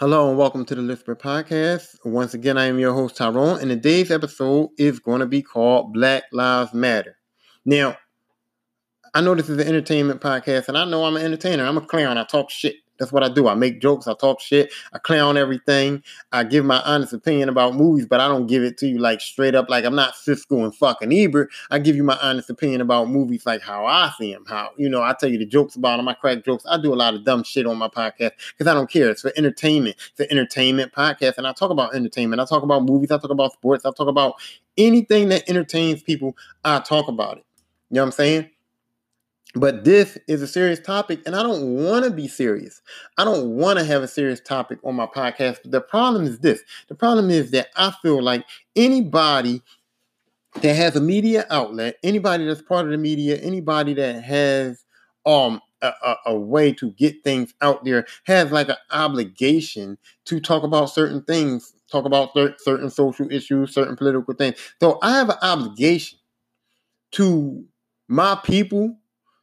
[0.00, 1.96] Hello and welcome to the Lisper Podcast.
[2.04, 5.92] Once again, I am your host Tyrone, and today's episode is going to be called
[5.92, 7.16] Black Lives Matter.
[7.64, 7.96] Now,
[9.12, 11.66] I know this is an entertainment podcast, and I know I'm an entertainer.
[11.66, 12.16] I'm a clown.
[12.16, 12.76] I talk shit.
[12.98, 13.48] That's what I do.
[13.48, 16.02] I make jokes, I talk shit, I clown everything.
[16.32, 19.20] I give my honest opinion about movies, but I don't give it to you like
[19.20, 19.68] straight up.
[19.68, 21.50] Like I'm not Siskel and fucking Ebert.
[21.70, 24.44] I give you my honest opinion about movies, like how I see them.
[24.46, 26.08] How you know I tell you the jokes about them.
[26.08, 26.64] I crack jokes.
[26.68, 29.10] I do a lot of dumb shit on my podcast because I don't care.
[29.10, 29.96] It's for entertainment.
[30.10, 32.40] It's an entertainment podcast, and I talk about entertainment.
[32.40, 33.10] I talk about movies.
[33.10, 33.84] I talk about sports.
[33.84, 34.34] I talk about
[34.76, 36.36] anything that entertains people.
[36.64, 37.44] I talk about it.
[37.90, 38.50] You know what I'm saying?
[39.54, 42.82] But this is a serious topic, and I don't want to be serious.
[43.16, 45.60] I don't want to have a serious topic on my podcast.
[45.62, 48.44] But the problem is this the problem is that I feel like
[48.76, 49.62] anybody
[50.60, 54.84] that has a media outlet, anybody that's part of the media, anybody that has
[55.24, 60.40] um a, a, a, way to get things out there has like an obligation to
[60.40, 64.56] talk about certain things, talk about certain social issues, certain political things.
[64.80, 66.18] So I have an obligation
[67.12, 67.64] to
[68.08, 68.97] my people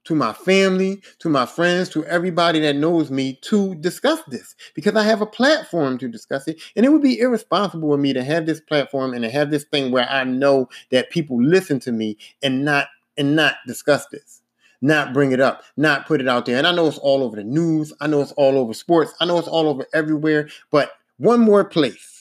[0.06, 4.96] to my family, to my friends, to everybody that knows me to discuss this because
[4.96, 6.62] I have a platform to discuss it.
[6.76, 9.66] And it would be irresponsible of me to have this platform and to have this
[9.66, 14.42] thing where I know that people listen to me and not and not discuss this.
[14.82, 16.58] Not bring it up, not put it out there.
[16.58, 17.94] And I know it's all over the news.
[18.02, 19.14] I know it's all over sports.
[19.20, 20.50] I know it's all over everywhere.
[20.70, 22.15] But one more place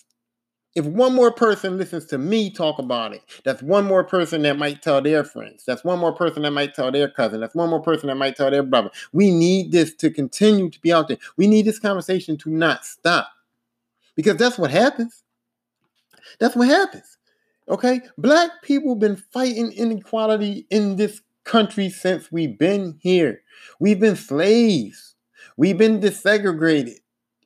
[0.75, 4.59] if one more person listens to me talk about it, that's one more person that
[4.59, 5.65] might tell their friends.
[5.65, 7.41] That's one more person that might tell their cousin.
[7.41, 8.91] That's one more person that might tell their brother.
[9.13, 11.19] We need this to continue to be out there.
[11.37, 13.29] We need this conversation to not stop
[14.17, 15.23] because that's what happens.
[16.41, 17.19] That's what happens.
[17.69, 18.01] Okay?
[18.19, 23.43] Black people been fighting inequality in this country since we've been here.
[23.79, 25.15] We've been slaves.
[25.57, 26.99] We've been desegregated.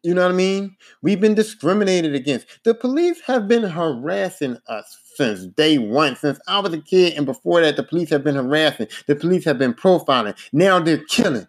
[0.02, 0.76] You know what I mean?
[1.02, 2.46] We've been discriminated against.
[2.64, 7.26] The police have been harassing us since day one, since I was a kid, and
[7.26, 8.86] before that, the police have been harassing.
[9.06, 10.38] The police have been profiling.
[10.52, 11.48] Now they're killing.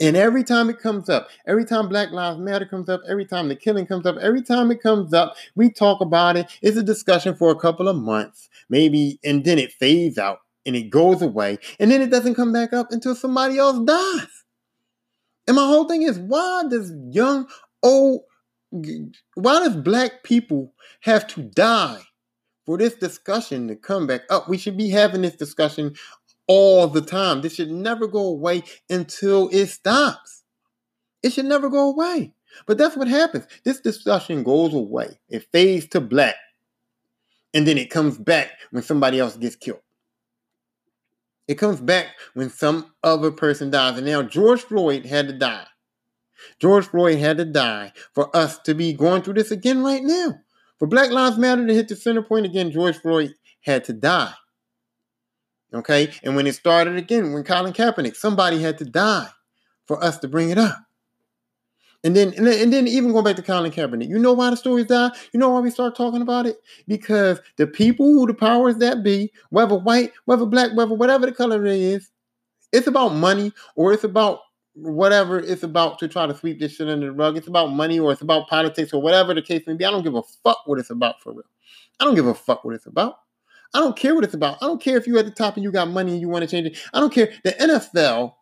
[0.00, 3.48] And every time it comes up, every time Black Lives Matter comes up, every time
[3.48, 6.50] the killing comes up, every time it comes up, we talk about it.
[6.60, 10.74] It's a discussion for a couple of months, maybe, and then it fades out and
[10.74, 11.58] it goes away.
[11.78, 14.41] And then it doesn't come back up until somebody else dies.
[15.46, 17.48] And my whole thing is why does young,
[17.82, 18.22] old,
[18.70, 22.00] why does black people have to die
[22.64, 24.48] for this discussion to come back up?
[24.48, 25.94] We should be having this discussion
[26.46, 27.40] all the time.
[27.40, 30.44] This should never go away until it stops.
[31.22, 32.32] It should never go away.
[32.66, 33.46] But that's what happens.
[33.64, 35.18] This discussion goes away.
[35.28, 36.36] It fades to black.
[37.54, 39.80] And then it comes back when somebody else gets killed.
[41.48, 43.96] It comes back when some other person dies.
[43.96, 45.66] And now George Floyd had to die.
[46.60, 50.38] George Floyd had to die for us to be going through this again right now.
[50.78, 54.32] For Black Lives Matter to hit the center point again, George Floyd had to die.
[55.72, 56.12] Okay?
[56.22, 59.28] And when it started again, when Colin Kaepernick, somebody had to die
[59.86, 60.78] for us to bring it up.
[62.04, 64.50] And then, and then, and then even going back to Colin Kaepernick, you know why
[64.50, 65.10] the stories die?
[65.32, 66.56] You know why we start talking about it?
[66.88, 71.32] Because the people who the powers that be, whether white, whether black, whether whatever the
[71.32, 72.10] color it is,
[72.72, 74.40] it's about money or it's about
[74.74, 77.36] whatever it's about to try to sweep this shit under the rug.
[77.36, 79.84] It's about money or it's about politics or whatever the case may be.
[79.84, 81.42] I don't give a fuck what it's about for real.
[82.00, 83.18] I don't give a fuck what it's about.
[83.74, 84.58] I don't care what it's about.
[84.62, 86.42] I don't care if you're at the top and you got money and you want
[86.42, 86.78] to change it.
[86.92, 87.32] I don't care.
[87.44, 88.34] The NFL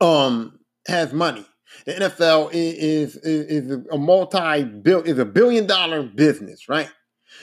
[0.00, 1.44] um has money.
[1.86, 6.90] The NFL is, is, is a multi bill is a billion dollar business, right?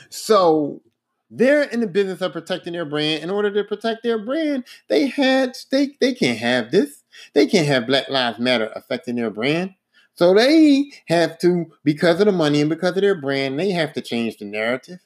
[0.09, 0.81] So
[1.29, 3.23] they're in the business of protecting their brand.
[3.23, 5.99] In order to protect their brand, they had stake.
[5.99, 7.03] They can't have this.
[7.33, 9.73] They can't have Black Lives Matter affecting their brand.
[10.15, 13.93] So they have to, because of the money and because of their brand, they have
[13.93, 14.99] to change the narrative.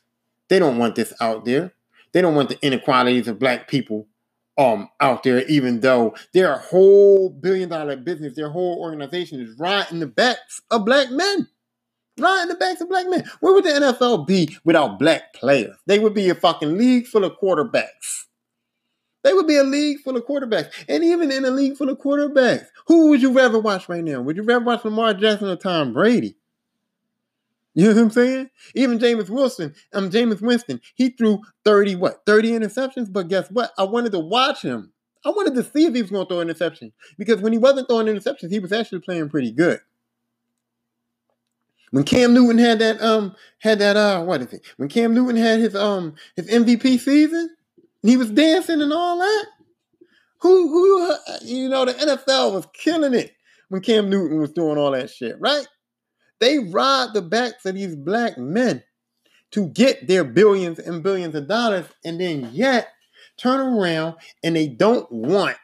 [0.47, 1.73] They don't want this out there.
[2.13, 4.07] They don't want the inequalities of black people
[4.61, 9.99] um out there, even though their whole billion dollar business, their whole organization is riding
[9.99, 11.47] the backs of black men.
[12.19, 13.23] Riding the backs of black men.
[13.39, 15.75] Where would the NFL be without black players?
[15.87, 18.25] They would be a fucking league full of quarterbacks.
[19.23, 20.71] They would be a league full of quarterbacks.
[20.89, 24.21] And even in a league full of quarterbacks, who would you rather watch right now?
[24.21, 26.35] Would you rather watch Lamar Jackson or Tom Brady?
[27.73, 28.49] You know what I'm saying?
[28.75, 33.11] Even Jameis Wilson, um, Jameis Winston, he threw 30, what, 30 interceptions?
[33.11, 33.71] But guess what?
[33.77, 34.91] I wanted to watch him.
[35.25, 36.91] I wanted to see if he was going to throw an interception.
[37.17, 39.79] Because when he wasn't throwing interceptions, he was actually playing pretty good.
[41.91, 44.61] When Cam Newton had that, um, had that, uh, what is it?
[44.77, 47.49] When Cam Newton had his, um, his MVP season,
[48.01, 49.45] he was dancing and all that.
[50.39, 53.31] Who, who, uh, you know, the NFL was killing it
[53.69, 55.67] when Cam Newton was doing all that shit, right?
[56.41, 58.83] They ride the backs of these black men
[59.51, 62.89] to get their billions and billions of dollars, and then yet
[63.37, 65.55] turn around and they don't want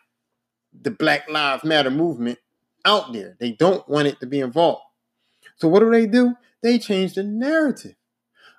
[0.79, 2.39] the Black Lives Matter movement
[2.85, 3.35] out there.
[3.39, 4.83] They don't want it to be involved.
[5.57, 6.35] So what do they do?
[6.63, 7.95] They change the narrative.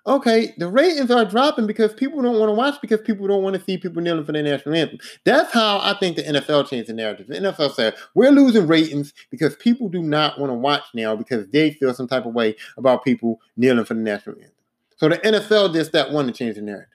[0.09, 3.57] Okay, the ratings are dropping because people don't want to watch because people don't want
[3.57, 4.99] to see people kneeling for the national anthem.
[5.25, 7.27] That's how I think the NFL changed the narrative.
[7.27, 11.47] The NFL said we're losing ratings because people do not want to watch now because
[11.49, 14.55] they feel some type of way about people kneeling for the national anthem.
[14.97, 16.89] So the NFL just that one to change the narrative.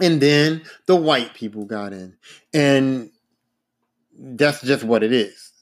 [0.00, 2.16] And then the white people got in.
[2.52, 3.12] And
[4.18, 5.52] that's just what it is.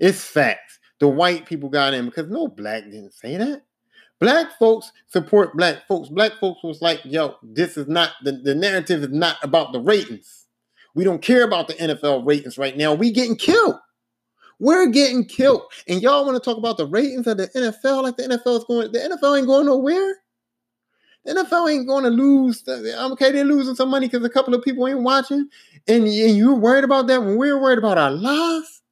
[0.00, 0.78] It's facts.
[0.98, 3.64] The white people got in because no black didn't say that.
[4.20, 6.08] Black folks support black folks.
[6.08, 9.80] Black folks was like, yo, this is not the, the narrative is not about the
[9.80, 10.46] ratings.
[10.94, 12.94] We don't care about the NFL ratings right now.
[12.94, 13.76] We getting killed.
[14.58, 15.62] We're getting killed.
[15.86, 18.64] And y'all want to talk about the ratings of the NFL like the NFL is
[18.64, 20.16] going, the NFL ain't going nowhere.
[21.24, 22.64] The NFL ain't going to lose.
[22.66, 25.48] Okay, they're losing some money because a couple of people ain't watching.
[25.86, 28.82] And, and you're worried about that when we're worried about our lives.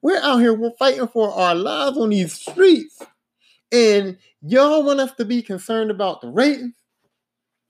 [0.00, 3.00] We're out here, we're fighting for our lives on these streets.
[3.72, 6.74] And y'all want us to be concerned about the ratings?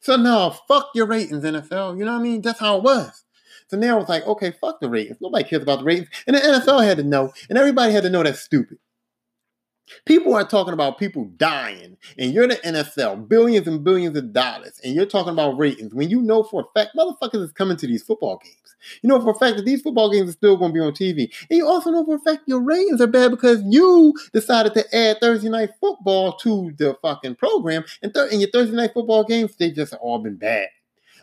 [0.01, 1.97] So now, fuck your ratings, NFL.
[1.97, 2.43] You know what I mean?
[2.43, 3.25] That's how it was.
[3.69, 5.19] So now it's like, okay, fuck the ratings.
[5.21, 6.09] Nobody cares about the ratings.
[6.27, 8.79] And the NFL had to know, and everybody had to know that's stupid.
[10.05, 14.81] People are talking about people dying, and you're the NFL, billions and billions of dollars,
[14.85, 17.87] and you're talking about ratings when you know for a fact motherfuckers is coming to
[17.87, 18.77] these football games.
[19.03, 20.93] You know for a fact that these football games are still going to be on
[20.93, 21.33] TV.
[21.51, 24.97] And you also know for a fact your ratings are bad because you decided to
[24.97, 29.25] add Thursday night football to the fucking program, and, th- and your Thursday night football
[29.25, 30.69] games, they just all been bad.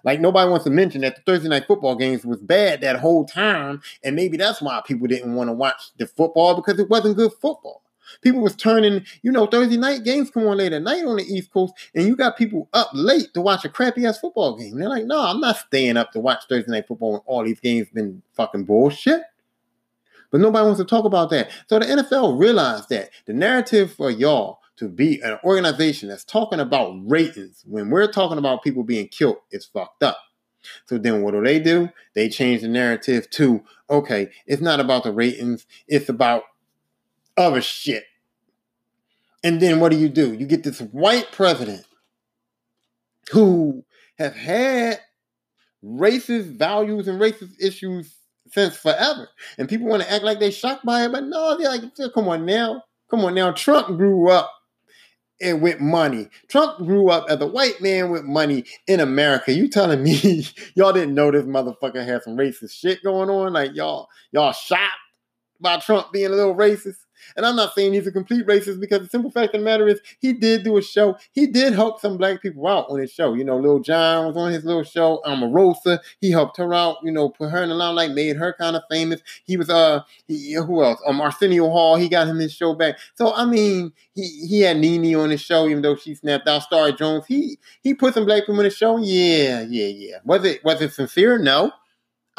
[0.03, 3.25] Like nobody wants to mention that the Thursday night football games was bad that whole
[3.25, 7.17] time, and maybe that's why people didn't want to watch the football because it wasn't
[7.17, 7.83] good football.
[8.21, 11.23] People was turning, you know, Thursday night games come on late at night on the
[11.23, 14.77] East Coast, and you got people up late to watch a crappy ass football game.
[14.77, 17.59] they're like, no, I'm not staying up to watch Thursday night football when all these
[17.59, 19.23] games been fucking bullshit.
[20.31, 21.49] But nobody wants to talk about that.
[21.67, 26.59] So the NFL realized that the narrative for y'all to be an organization that's talking
[26.59, 30.17] about ratings when we're talking about people being killed is fucked up.
[30.85, 31.89] So then what do they do?
[32.13, 36.43] They change the narrative to, okay, it's not about the ratings, it's about
[37.39, 38.03] other shit.
[39.43, 40.33] And then what do you do?
[40.33, 41.85] You get this white president
[43.31, 43.83] who
[44.17, 44.99] have had
[45.83, 48.13] racist values and racist issues
[48.51, 49.29] since forever.
[49.57, 52.27] And people want to act like they shocked by it, but no, they're like, come
[52.27, 52.83] on now.
[53.09, 53.51] Come on now.
[53.51, 54.51] Trump grew up
[55.41, 56.27] and with money.
[56.49, 59.53] Trump grew up as a white man with money in America.
[59.53, 60.45] You telling me
[60.75, 63.53] y'all didn't know this motherfucker had some racist shit going on?
[63.53, 64.83] Like y'all, y'all shocked
[65.61, 66.97] by Trump being a little racist?
[67.35, 69.87] And I'm not saying he's a complete racist because the simple fact of the matter
[69.87, 71.17] is he did do a show.
[71.33, 73.33] He did help some black people out on his show.
[73.33, 75.21] You know, Lil Jon was on his little show.
[75.25, 78.75] Omarosa, he helped her out, you know, put her in the limelight, made her kind
[78.75, 79.21] of famous.
[79.45, 81.01] He was uh he, who else?
[81.05, 82.97] Um Arsenio Hall, he got him his show back.
[83.15, 86.63] So I mean, he he had Nene on his show, even though she snapped out.
[86.63, 88.97] Star Jones, he he put some black people in the show.
[88.97, 90.17] Yeah, yeah, yeah.
[90.25, 91.37] Was it was it sincere?
[91.37, 91.71] No.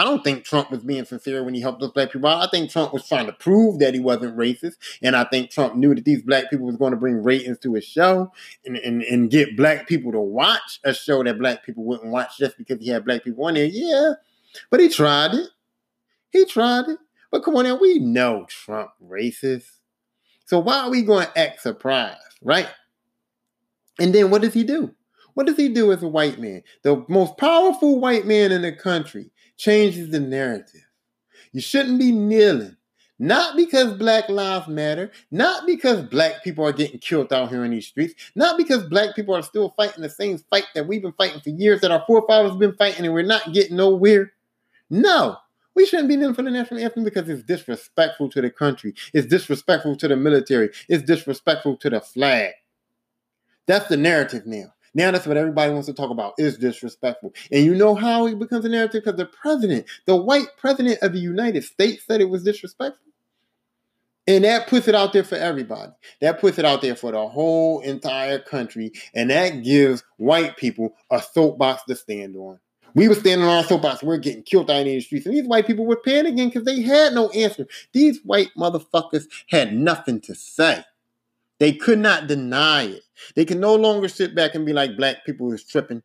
[0.00, 2.42] I don't think Trump was being sincere when he helped those black people out.
[2.42, 4.76] I think Trump was trying to prove that he wasn't racist.
[5.02, 7.74] And I think Trump knew that these black people was going to bring ratings to
[7.74, 8.32] his show
[8.64, 12.38] and, and, and get black people to watch a show that black people wouldn't watch
[12.38, 13.66] just because he had black people on there.
[13.66, 14.14] Yeah.
[14.70, 15.50] But he tried it.
[16.30, 16.98] He tried it.
[17.30, 19.70] But come on now, we know Trump racist.
[20.46, 22.70] So why are we going to act surprised, right?
[23.98, 24.94] And then what does he do?
[25.34, 26.62] What does he do as a white man?
[26.84, 29.30] The most powerful white man in the country
[29.60, 30.86] changes the narrative.
[31.52, 32.76] You shouldn't be kneeling.
[33.18, 37.70] Not because Black Lives Matter, not because black people are getting killed out here in
[37.70, 41.12] these streets, not because black people are still fighting the same fight that we've been
[41.12, 44.32] fighting for years, that our forefathers have been fighting, and we're not getting nowhere.
[44.88, 45.36] No,
[45.74, 49.26] we shouldn't be kneeling for the national anthem because it's disrespectful to the country, it's
[49.26, 52.54] disrespectful to the military, it's disrespectful to the flag.
[53.66, 54.72] That's the narrative now.
[54.94, 57.32] Now that's what everybody wants to talk about is disrespectful.
[57.52, 59.04] And you know how it becomes a narrative?
[59.04, 63.06] Because the president, the white president of the United States said it was disrespectful.
[64.26, 65.92] And that puts it out there for everybody.
[66.20, 68.92] That puts it out there for the whole entire country.
[69.14, 72.60] And that gives white people a soapbox to stand on.
[72.94, 74.02] We were standing on our soapbox.
[74.02, 75.26] We're getting killed out in the streets.
[75.26, 77.66] And these white people were panicking because they had no answer.
[77.92, 80.84] These white motherfuckers had nothing to say.
[81.60, 83.02] They could not deny it.
[83.36, 86.02] They can no longer sit back and be like black people is tripping.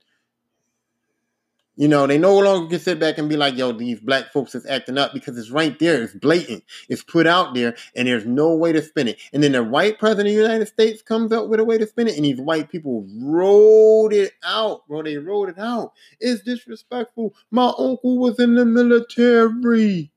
[1.77, 4.55] You know, they no longer can sit back and be like, yo, these black folks
[4.55, 6.03] is acting up because it's right there.
[6.03, 6.63] It's blatant.
[6.87, 9.17] It's put out there and there's no way to spin it.
[9.33, 11.87] And then the white president of the United States comes up with a way to
[11.87, 15.03] spin it and these white people rolled it out, bro.
[15.03, 15.93] They rolled it out.
[16.19, 17.33] It's disrespectful.
[17.51, 20.11] My uncle was in the military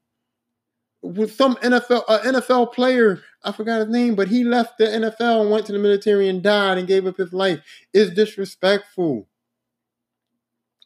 [1.02, 3.22] with some NFL uh, NFL player.
[3.44, 6.42] I forgot his name, but he left the NFL and went to the military and
[6.42, 7.60] died and gave up his life.
[7.94, 9.28] It's disrespectful.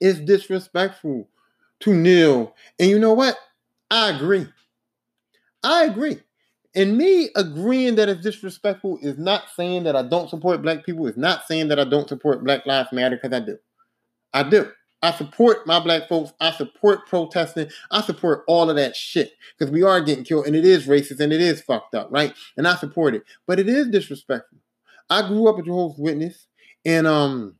[0.00, 1.28] It's disrespectful
[1.80, 2.54] to kneel.
[2.78, 3.36] And you know what?
[3.90, 4.46] I agree.
[5.62, 6.20] I agree.
[6.74, 11.06] And me agreeing that it's disrespectful is not saying that I don't support black people.
[11.06, 13.58] It's not saying that I don't support Black Lives Matter because I do.
[14.32, 14.70] I do.
[15.02, 16.32] I support my black folks.
[16.40, 17.68] I support protesting.
[17.90, 21.20] I support all of that shit because we are getting killed and it is racist
[21.20, 22.32] and it is fucked up, right?
[22.56, 24.58] And I support it, but it is disrespectful.
[25.10, 26.46] I grew up a Jehovah's Witness,
[26.84, 27.56] and um,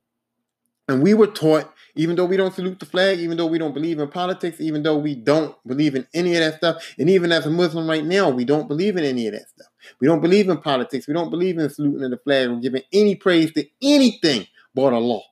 [0.89, 3.75] and we were taught, even though we don't salute the flag, even though we don't
[3.75, 7.33] believe in politics, even though we don't believe in any of that stuff, and even
[7.33, 9.69] as a Muslim right now, we don't believe in any of that stuff.
[10.01, 11.07] We don't believe in politics.
[11.09, 15.23] We don't believe in saluting the flag or giving any praise to anything but Allah.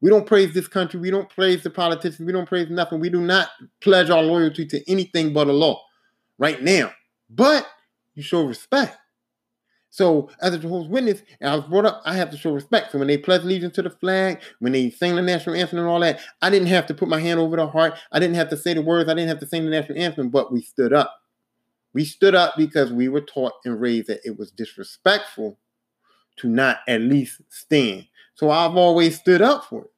[0.00, 1.00] We don't praise this country.
[1.00, 2.26] We don't praise the politicians.
[2.26, 3.00] We don't praise nothing.
[3.00, 3.48] We do not
[3.80, 5.76] pledge our loyalty to anything but Allah
[6.38, 6.92] right now.
[7.30, 7.66] But
[8.14, 8.96] you show respect.
[9.90, 12.92] So, as a Jehovah's Witness, and I was brought up, I have to show respect.
[12.92, 15.88] So, when they pledge allegiance to the flag, when they sing the national anthem and
[15.88, 17.94] all that, I didn't have to put my hand over the heart.
[18.12, 19.08] I didn't have to say the words.
[19.08, 21.18] I didn't have to sing the national anthem, but we stood up.
[21.94, 25.58] We stood up because we were taught and raised that it was disrespectful
[26.38, 28.06] to not at least stand.
[28.36, 29.90] So, I've always stood up for it.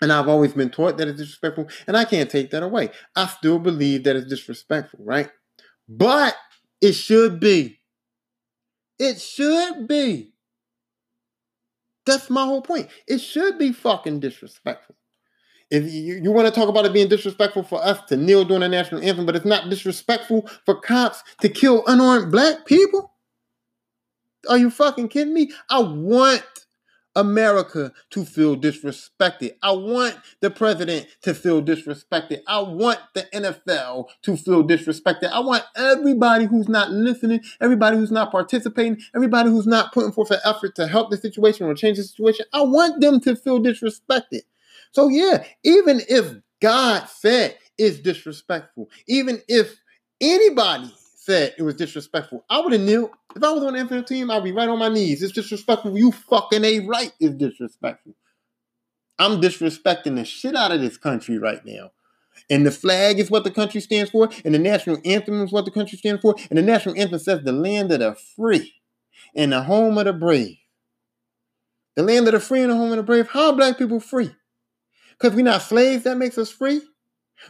[0.00, 2.90] And I've always been taught that it's disrespectful, and I can't take that away.
[3.16, 5.28] I still believe that it's disrespectful, right?
[5.88, 6.36] But
[6.80, 7.80] it should be.
[8.98, 10.32] It should be.
[12.06, 12.88] That's my whole point.
[13.06, 14.96] It should be fucking disrespectful.
[15.70, 18.62] If you, you want to talk about it being disrespectful for us to kneel during
[18.62, 23.12] the national anthem, but it's not disrespectful for cops to kill unarmed black people?
[24.48, 25.50] Are you fucking kidding me?
[25.68, 26.44] I want
[27.16, 29.52] America to feel disrespected.
[29.62, 32.40] I want the president to feel disrespected.
[32.46, 35.30] I want the NFL to feel disrespected.
[35.30, 40.30] I want everybody who's not listening, everybody who's not participating, everybody who's not putting forth
[40.30, 42.46] an effort to help the situation or change the situation.
[42.52, 44.42] I want them to feel disrespected.
[44.92, 49.78] So, yeah, even if God said it's disrespectful, even if
[50.20, 50.92] anybody
[51.28, 53.10] said it was disrespectful, I would have knew.
[53.36, 55.22] If I was on the NFL team, I'd be right on my knees.
[55.22, 55.96] It's disrespectful.
[55.96, 58.14] You fucking a right is disrespectful.
[59.18, 61.90] I'm disrespecting the shit out of this country right now.
[62.48, 65.66] And the flag is what the country stands for, and the national anthem is what
[65.66, 68.72] the country stands for, and the national anthem says the land of the free
[69.36, 70.56] and the home of the brave.
[71.96, 73.28] The land of the free and the home of the brave.
[73.28, 74.30] How are black people free?
[75.10, 76.80] Because we're not slaves, that makes us free?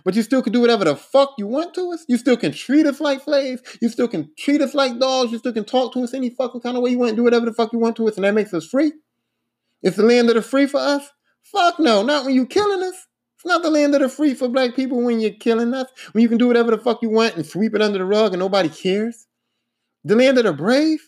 [0.04, 2.04] But you still can do whatever the fuck you want to us.
[2.08, 3.62] You still can treat us like slaves.
[3.80, 5.32] You still can treat us like dogs.
[5.32, 7.46] You still can talk to us any fucking kind of way you want, do whatever
[7.46, 8.92] the fuck you want to us, and that makes us free.
[9.82, 11.08] It's the land of the free for us?
[11.44, 13.06] Fuck no, not when you're killing us.
[13.36, 16.22] It's not the land of the free for black people when you're killing us, when
[16.22, 18.40] you can do whatever the fuck you want and sweep it under the rug and
[18.40, 19.26] nobody cares.
[20.04, 21.00] The land of the brave?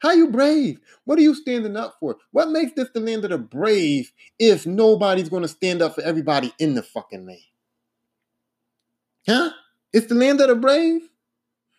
[0.00, 0.78] How you brave?
[1.04, 2.16] What are you standing up for?
[2.30, 6.52] What makes this the land of the brave if nobody's gonna stand up for everybody
[6.58, 7.40] in the fucking land?
[9.28, 9.50] Huh?
[9.92, 11.02] It's the land of the brave.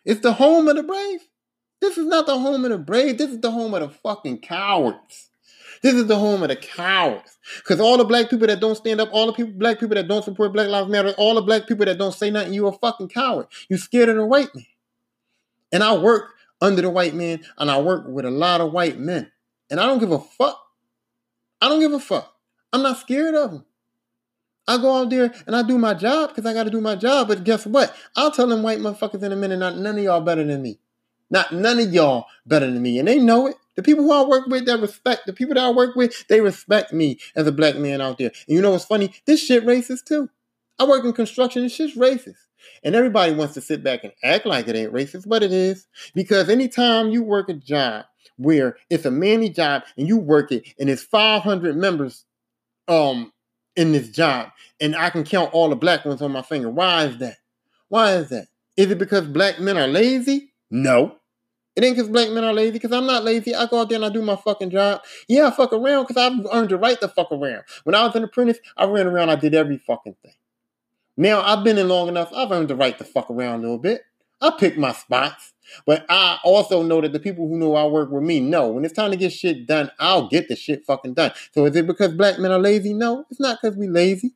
[0.04, 1.20] It's the home of the brave.
[1.80, 3.18] This is not the home of the brave.
[3.18, 5.30] This is the home of the fucking cowards.
[5.82, 7.38] This is the home of the cowards.
[7.58, 10.08] Because all the black people that don't stand up, all the people, black people that
[10.08, 12.72] don't support Black Lives Matter, all the black people that don't say nothing, you a
[12.72, 13.46] fucking coward.
[13.68, 14.66] You scared of the white man.
[15.72, 18.98] And I work under the white man, and I work with a lot of white
[18.98, 19.32] men.
[19.70, 20.60] And I don't give a fuck.
[21.62, 22.34] I don't give a fuck.
[22.72, 23.64] I'm not scared of them.
[24.70, 26.94] I go out there and I do my job because I got to do my
[26.94, 27.26] job.
[27.26, 27.94] But guess what?
[28.14, 30.78] I'll tell them white motherfuckers in a minute, not none of y'all better than me.
[31.28, 33.00] Not none of y'all better than me.
[33.00, 33.56] And they know it.
[33.74, 35.26] The people who I work with, they respect.
[35.26, 38.30] The people that I work with, they respect me as a black man out there.
[38.46, 39.12] And you know what's funny?
[39.26, 40.30] This shit racist too.
[40.78, 41.62] I work in construction.
[41.62, 42.38] This shit's racist.
[42.84, 45.88] And everybody wants to sit back and act like it ain't racist, but it is.
[46.14, 48.04] Because anytime you work a job
[48.36, 52.24] where it's a manly job and you work it and it's 500 members
[52.88, 53.32] um
[53.80, 56.68] in this job, and I can count all the black ones on my finger.
[56.68, 57.38] Why is that?
[57.88, 58.48] Why is that?
[58.76, 60.52] Is it because black men are lazy?
[60.70, 61.16] No.
[61.74, 63.54] It ain't because black men are lazy, because I'm not lazy.
[63.54, 65.00] I go out there and I do my fucking job.
[65.28, 67.62] Yeah, I fuck around because I've earned the right to fuck around.
[67.84, 70.34] When I was an apprentice, I ran around, I did every fucking thing.
[71.16, 73.78] Now I've been in long enough, I've earned the right to fuck around a little
[73.78, 74.02] bit.
[74.42, 75.54] I pick my spots.
[75.86, 78.84] But I also know that the people who know I work with me know when
[78.84, 81.32] it's time to get shit done, I'll get the shit fucking done.
[81.52, 82.94] So is it because black men are lazy?
[82.94, 84.32] No, it's not because we lazy.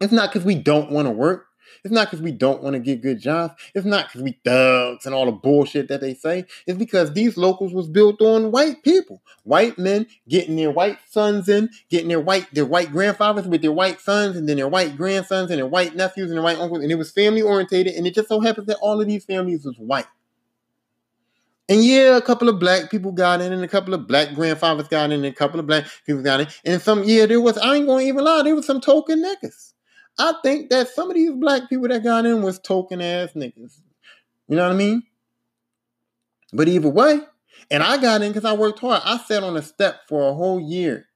[0.00, 1.46] It's not because we don't want to work.
[1.84, 3.54] It's not because we don't want to get good jobs.
[3.74, 6.44] It's not because we thugs and all the bullshit that they say.
[6.66, 11.48] It's because these locals was built on white people, white men getting their white sons
[11.48, 14.96] in, getting their white their white grandfathers with their white sons, and then their white
[14.96, 17.94] grandsons and their white nephews and their white uncles, and it was family orientated.
[17.94, 20.06] And it just so happens that all of these families was white.
[21.70, 24.88] And yeah, a couple of black people got in, and a couple of black grandfathers
[24.88, 26.48] got in, and a couple of black people got in.
[26.64, 29.69] And some, yeah, there was, I ain't gonna even lie, there was some token niggas.
[30.20, 33.80] I think that some of these black people that got in was token ass niggas.
[34.48, 35.02] You know what I mean?
[36.52, 37.20] But either way,
[37.70, 39.00] and I got in because I worked hard.
[39.04, 41.06] I sat on a step for a whole year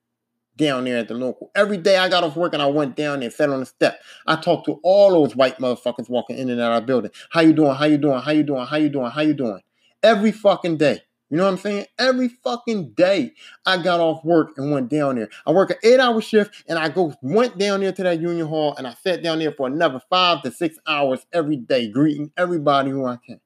[0.57, 1.51] down there at the local.
[1.55, 4.01] Every day I got off work and I went down there, sat on the step.
[4.27, 7.11] I talked to all those white motherfuckers walking in and out of our building.
[7.31, 7.75] How you doing?
[7.75, 8.21] How you doing?
[8.21, 8.65] How you doing?
[8.65, 9.11] How you doing?
[9.11, 9.61] How you doing?
[10.03, 11.01] Every fucking day.
[11.31, 11.87] You know what I'm saying?
[11.99, 13.33] Every fucking day
[13.65, 15.29] I got off work and went down there.
[15.47, 18.47] I work an eight hour shift and I go went down there to that union
[18.47, 22.31] hall and I sat down there for another five to six hours every day, greeting
[22.37, 23.41] everybody who I can.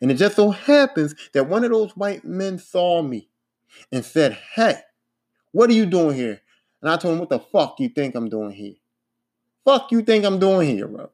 [0.00, 3.28] And it just so happens that one of those white men saw me
[3.92, 4.76] and said, Hey,
[5.52, 6.40] what are you doing here?
[6.82, 8.74] And I told him, What the fuck you think I'm doing here?
[9.64, 11.10] Fuck you think I'm doing here, bro?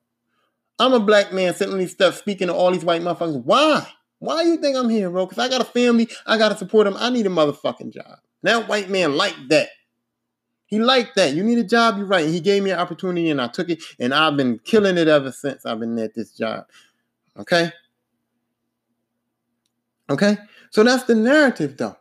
[0.78, 3.42] I'm a black man sitting on these steps speaking to all these white motherfuckers.
[3.44, 3.86] Why?
[4.24, 5.26] Why you think I'm here, bro?
[5.26, 6.08] Because I got a family.
[6.26, 6.96] I got to support them.
[6.96, 8.18] I need a motherfucking job.
[8.42, 9.68] That white man liked that.
[10.66, 11.34] He liked that.
[11.34, 12.24] You need a job, you're right.
[12.24, 13.82] And he gave me an opportunity and I took it.
[14.00, 16.64] And I've been killing it ever since I've been at this job.
[17.36, 17.70] Okay?
[20.08, 20.38] Okay?
[20.70, 21.96] So that's the narrative, though.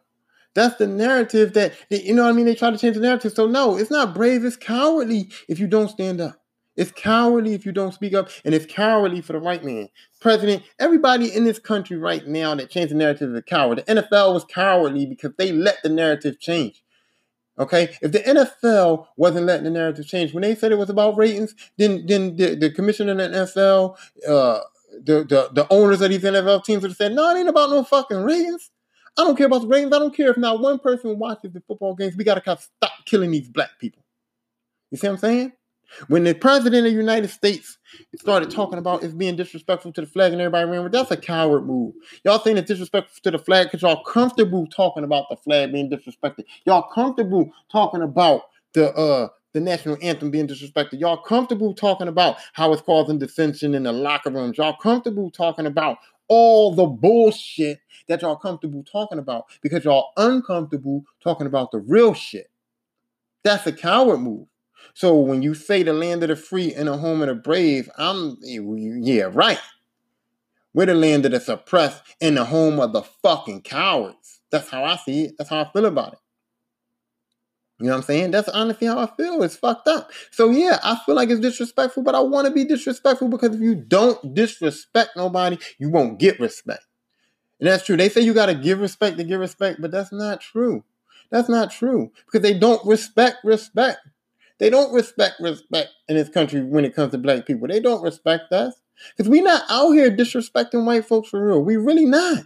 [0.55, 2.45] That's the narrative that, you know what I mean?
[2.45, 3.33] They try to change the narrative.
[3.33, 4.45] So, no, it's not brave.
[4.45, 6.42] It's cowardly if you don't stand up.
[6.75, 9.89] It's cowardly if you don't speak up, and it's cowardly for the white man.
[10.19, 13.79] President, everybody in this country right now that changed the narrative is a coward.
[13.79, 16.83] The NFL was cowardly because they let the narrative change.
[17.59, 21.17] Okay, if the NFL wasn't letting the narrative change, when they said it was about
[21.17, 23.95] ratings, then then the, the commissioner of the NFL,
[24.27, 24.59] uh,
[25.03, 27.69] the, the the owners of these NFL teams would have said, "No, it ain't about
[27.69, 28.71] no fucking ratings.
[29.19, 29.93] I don't care about the ratings.
[29.93, 32.15] I don't care if not one person watches the football games.
[32.15, 34.03] We got to stop killing these black people."
[34.89, 35.53] You see what I'm saying?
[36.07, 37.77] When the president of the United States
[38.19, 41.65] started talking about it being disrespectful to the flag and everybody ran that's a coward
[41.65, 41.93] move.
[42.23, 45.89] Y'all think it's disrespectful to the flag because y'all comfortable talking about the flag being
[45.89, 46.45] disrespected.
[46.65, 50.99] Y'all comfortable talking about the uh the national anthem being disrespected.
[50.99, 54.57] Y'all comfortable talking about how it's causing dissension in the locker rooms.
[54.57, 61.03] Y'all comfortable talking about all the bullshit that y'all comfortable talking about because y'all uncomfortable
[61.23, 62.49] talking about the real shit.
[63.43, 64.47] That's a coward move.
[64.93, 67.89] So when you say the land of the free and the home of the brave,
[67.97, 69.59] I'm yeah, right.
[70.73, 74.41] We're the land of the suppressed and the home of the fucking cowards.
[74.51, 75.35] That's how I see it.
[75.37, 76.19] That's how I feel about it.
[77.79, 78.31] You know what I'm saying?
[78.31, 79.43] That's honestly how I feel.
[79.43, 80.11] It's fucked up.
[80.31, 83.61] So yeah, I feel like it's disrespectful, but I want to be disrespectful because if
[83.61, 86.85] you don't disrespect nobody, you won't get respect.
[87.59, 87.97] And that's true.
[87.97, 90.83] They say you got to give respect to give respect, but that's not true.
[91.29, 93.99] That's not true because they don't respect respect.
[94.63, 97.67] They don't respect respect in this country when it comes to black people.
[97.67, 98.73] They don't respect us.
[99.09, 101.61] Because we're not out here disrespecting white folks for real.
[101.61, 102.45] We really not.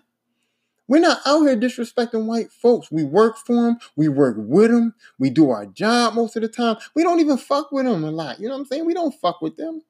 [0.88, 2.90] We're not out here disrespecting white folks.
[2.92, 3.78] We work for them.
[3.96, 4.96] We work with them.
[5.20, 6.78] We do our job most of the time.
[6.96, 8.40] We don't even fuck with them a lot.
[8.40, 8.88] You know what I'm saying?
[8.88, 9.84] We don't fuck with them.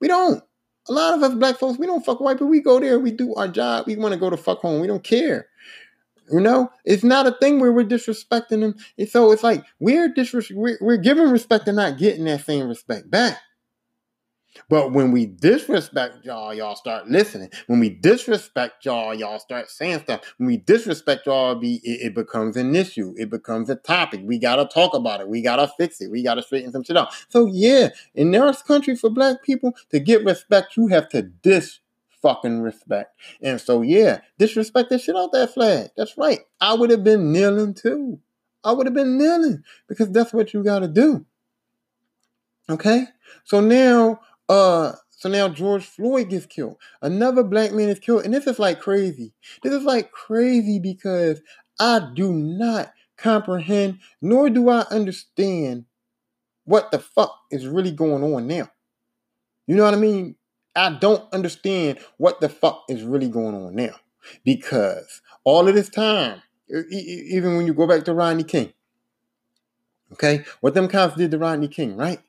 [0.00, 0.44] We don't.
[0.88, 2.50] A lot of us black folks, we don't fuck white people.
[2.50, 3.88] We go there, we do our job.
[3.88, 4.80] We want to go to fuck home.
[4.80, 5.48] We don't care.
[6.30, 8.74] You know, it's not a thing where we're disrespecting them.
[8.98, 12.68] And so it's like we're disres- we're, we're giving respect and not getting that same
[12.68, 13.38] respect back.
[14.68, 17.50] But when we disrespect y'all, y'all start listening.
[17.66, 20.34] When we disrespect y'all, y'all start saying stuff.
[20.36, 23.14] When we disrespect y'all, be it, it, becomes an issue.
[23.16, 24.20] It becomes a topic.
[24.24, 25.28] We gotta talk about it.
[25.28, 26.10] We gotta fix it.
[26.10, 27.12] We gotta straighten some shit out.
[27.28, 31.80] So yeah, in this country for black people to get respect, you have to dis
[32.22, 33.14] fucking respect.
[33.42, 35.90] And so, yeah, disrespect the shit out that flag.
[35.96, 36.40] That's right.
[36.60, 38.20] I would have been kneeling too.
[38.64, 41.26] I would have been kneeling because that's what you got to do.
[42.70, 43.06] Okay?
[43.44, 46.76] So now, uh, so now George Floyd gets killed.
[47.00, 48.24] Another black man is killed.
[48.24, 49.32] And this is like crazy.
[49.62, 51.42] This is like crazy because
[51.78, 55.84] I do not comprehend, nor do I understand
[56.64, 58.68] what the fuck is really going on now.
[59.66, 60.36] You know what I mean?
[60.74, 63.94] I don't understand what the fuck is really going on now.
[64.44, 66.42] Because all of this time,
[66.90, 68.72] even when you go back to Rodney King,
[70.12, 72.20] okay, what them cops did to Rodney King, right?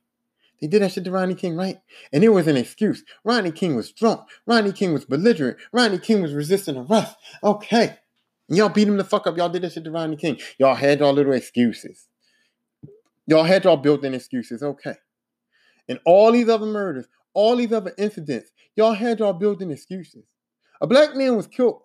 [0.62, 1.79] They did that shit to Rodney King, right?
[2.13, 3.03] And it was an excuse.
[3.23, 4.21] Rodney King was drunk.
[4.47, 5.58] Rodney King was belligerent.
[5.73, 7.15] Rodney King was resisting arrest.
[7.43, 7.97] Okay.
[8.49, 9.38] Y'all beat him the fuck up.
[9.38, 10.39] Y'all did that shit to Rodney King.
[10.58, 12.08] Y'all had y'all little excuses.
[13.27, 14.63] Y'all had y'all built in excuses.
[14.63, 14.95] Okay.
[15.88, 20.25] and all these other murders, all these other incidents, y'all had y'all building excuses.
[20.81, 21.81] A black man was killed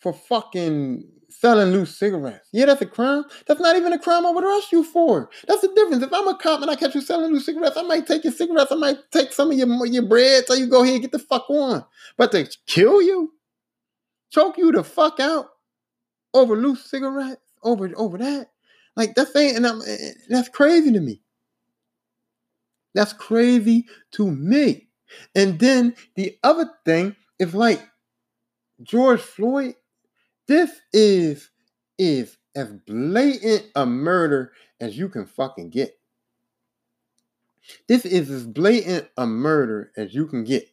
[0.00, 2.48] for fucking selling loose cigarettes.
[2.52, 3.24] Yeah, that's a crime.
[3.46, 5.30] That's not even a crime I would arrest you for.
[5.46, 6.02] That's the difference.
[6.02, 8.32] If I'm a cop and I catch you selling loose cigarettes, I might take your
[8.32, 8.72] cigarettes.
[8.72, 10.46] I might take some of your, your bread.
[10.46, 11.84] Tell you go ahead and get the fuck on.
[12.16, 13.32] But to kill you,
[14.30, 15.46] choke you the fuck out
[16.34, 18.48] over loose cigarettes, over over that,
[18.96, 19.80] like that's and I'm,
[20.28, 21.22] that's crazy to me.
[22.94, 24.88] That's crazy to me.
[25.34, 27.80] And then the other thing is like
[28.82, 29.74] George Floyd
[30.50, 31.48] this is
[31.96, 34.50] is as blatant a murder
[34.80, 35.96] as you can fucking get.
[37.86, 40.68] This is as blatant a murder as you can get.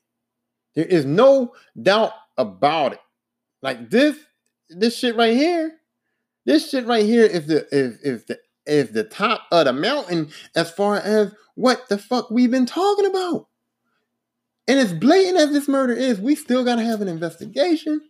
[0.73, 3.01] There is no doubt about it.
[3.61, 4.17] Like this,
[4.67, 5.77] this shit right here,
[6.43, 10.29] this shit right here is the is is the is the top of the mountain
[10.55, 13.47] as far as what the fuck we've been talking about.
[14.67, 18.01] And as blatant as this murder is, we still gotta have an investigation.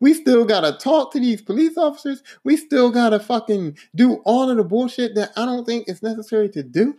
[0.00, 2.22] We still gotta talk to these police officers.
[2.44, 6.48] We still gotta fucking do all of the bullshit that I don't think is necessary
[6.50, 6.96] to do.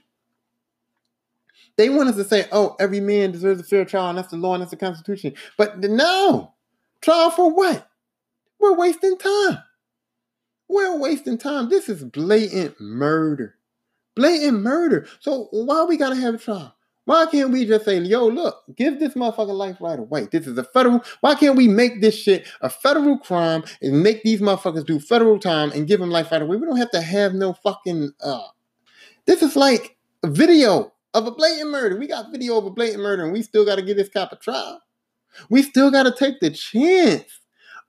[1.78, 4.38] They want us to say, oh, every man deserves a fair trial, and that's the
[4.38, 5.34] law and that's the Constitution.
[5.58, 6.54] But no,
[7.02, 7.88] trial for what?
[8.60, 9.60] We're wasting time.
[10.70, 11.70] We're wasting time.
[11.70, 13.56] This is blatant murder.
[14.16, 15.08] Blatant murder.
[15.20, 16.76] So why we gotta have a trial?
[17.06, 20.28] Why can't we just say, yo, look, give this motherfucker life right away?
[20.32, 21.04] This is a federal.
[21.22, 25.40] Why can't we make this shit a federal crime and make these motherfuckers do federal
[25.40, 26.58] time and give them life right away?
[26.58, 28.14] We don't have to have no fucking.
[28.22, 28.48] uh
[29.26, 31.98] This is like a video of a blatant murder.
[31.98, 34.32] We got video of a blatant murder, and we still got to give this cop
[34.32, 34.80] a trial.
[35.50, 37.40] We still got to take the chance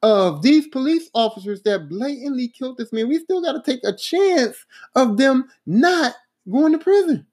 [0.02, 3.08] of these police officers that blatantly killed this man.
[3.08, 4.56] We still got to take a chance
[4.94, 6.14] of them not
[6.50, 7.26] going to prison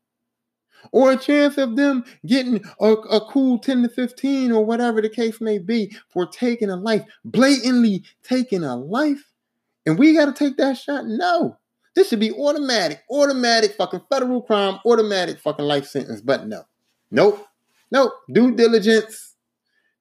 [0.92, 5.10] or a chance of them getting a, a, cool 10 to 15 or whatever the
[5.10, 9.32] case may be for taking a life, blatantly taking a life.
[9.86, 11.06] And we got to take that shot?
[11.06, 11.58] No.
[11.96, 16.22] This should be automatic, automatic fucking federal crime, automatic fucking life sentence.
[16.22, 16.64] But no.
[17.10, 17.48] Nope.
[17.92, 18.14] Nope.
[18.32, 19.27] Due diligence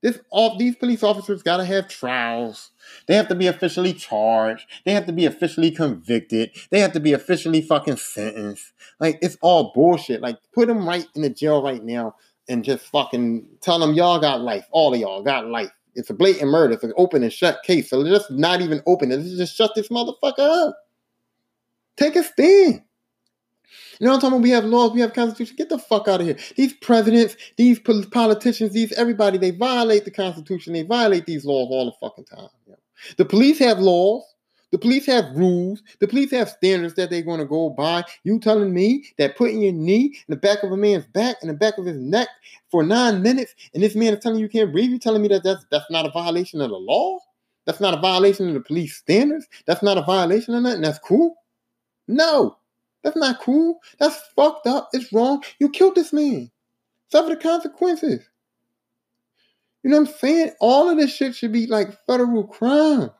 [0.02, 2.70] this all these police officers gotta have trials.
[3.06, 4.66] They have to be officially charged.
[4.84, 6.50] They have to be officially convicted.
[6.70, 8.72] They have to be officially fucking sentenced.
[9.00, 10.20] Like it's all bullshit.
[10.20, 12.14] Like put them right in the jail right now
[12.48, 14.66] and just fucking tell them y'all got life.
[14.70, 15.70] All of y'all got life.
[15.94, 16.74] It's a blatant murder.
[16.74, 17.88] It's an open and shut case.
[17.88, 19.22] So let's not even open it.
[19.22, 20.76] Just shut this motherfucker up.
[21.96, 22.82] Take a stand.
[23.98, 24.42] You know what I'm talking about?
[24.42, 25.56] We have laws, we have constitution.
[25.56, 26.36] Get the fuck out of here.
[26.56, 30.72] These presidents, these politicians, these everybody, they violate the constitution.
[30.72, 32.48] They violate these laws all the fucking time.
[33.16, 34.24] The police have laws.
[34.72, 35.82] The police have rules.
[36.00, 38.04] The police have standards that they're going to go by.
[38.24, 41.48] You telling me that putting your knee in the back of a man's back, in
[41.48, 42.28] the back of his neck
[42.70, 44.90] for nine minutes, and this man is telling you you can't breathe?
[44.90, 47.18] You telling me that that's that's not a violation of the law?
[47.64, 49.46] That's not a violation of the police standards?
[49.66, 50.82] That's not a violation of nothing.
[50.82, 51.36] that's cool?
[52.08, 52.56] No,
[53.06, 53.78] that's not cool.
[54.00, 54.88] That's fucked up.
[54.92, 55.40] It's wrong.
[55.60, 56.50] You killed this man.
[57.12, 58.28] Suffer the consequences.
[59.84, 60.50] You know what I'm saying?
[60.60, 63.10] All of this shit should be like federal crime.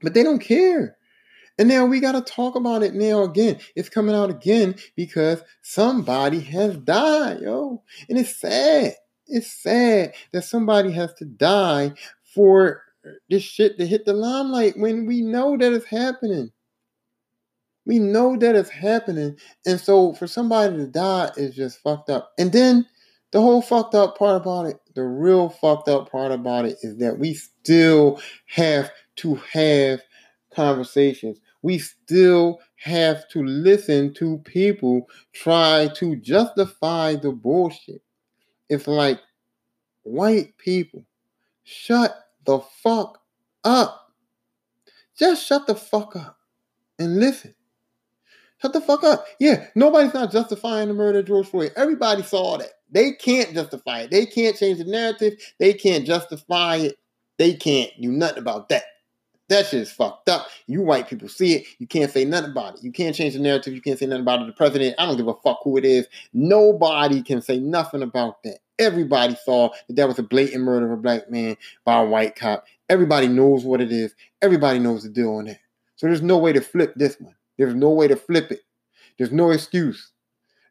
[0.00, 0.96] But they don't care.
[1.58, 3.58] And now we got to talk about it now again.
[3.76, 7.82] It's coming out again because somebody has died, yo.
[8.08, 8.94] And it's sad.
[9.26, 11.92] It's sad that somebody has to die
[12.34, 12.82] for
[13.28, 16.50] this shit to hit the limelight when we know that it's happening.
[17.88, 19.38] We know that it's happening.
[19.64, 22.32] And so for somebody to die is just fucked up.
[22.38, 22.86] And then
[23.32, 26.98] the whole fucked up part about it, the real fucked up part about it is
[26.98, 30.02] that we still have to have
[30.54, 31.40] conversations.
[31.62, 38.02] We still have to listen to people try to justify the bullshit.
[38.68, 39.18] It's like
[40.02, 41.06] white people,
[41.64, 43.22] shut the fuck
[43.64, 44.12] up.
[45.18, 46.36] Just shut the fuck up
[46.98, 47.54] and listen.
[48.60, 49.24] Shut the fuck up.
[49.38, 51.72] Yeah, nobody's not justifying the murder of George Floyd.
[51.76, 52.72] Everybody saw that.
[52.90, 54.10] They can't justify it.
[54.10, 55.34] They can't change the narrative.
[55.58, 56.96] They can't justify it.
[57.38, 58.82] They can't do nothing about that.
[59.48, 60.46] That shit is fucked up.
[60.66, 61.66] You white people see it.
[61.78, 62.82] You can't say nothing about it.
[62.82, 63.74] You can't change the narrative.
[63.74, 64.46] You can't say nothing about it.
[64.46, 66.06] The president, I don't give a fuck who it is.
[66.34, 68.58] Nobody can say nothing about that.
[68.78, 72.36] Everybody saw that that was a blatant murder of a black man by a white
[72.36, 72.64] cop.
[72.88, 74.14] Everybody knows what it is.
[74.42, 75.60] Everybody knows the deal on that.
[75.96, 77.34] So there's no way to flip this one.
[77.58, 78.60] There's no way to flip it.
[79.18, 80.12] There's no excuse.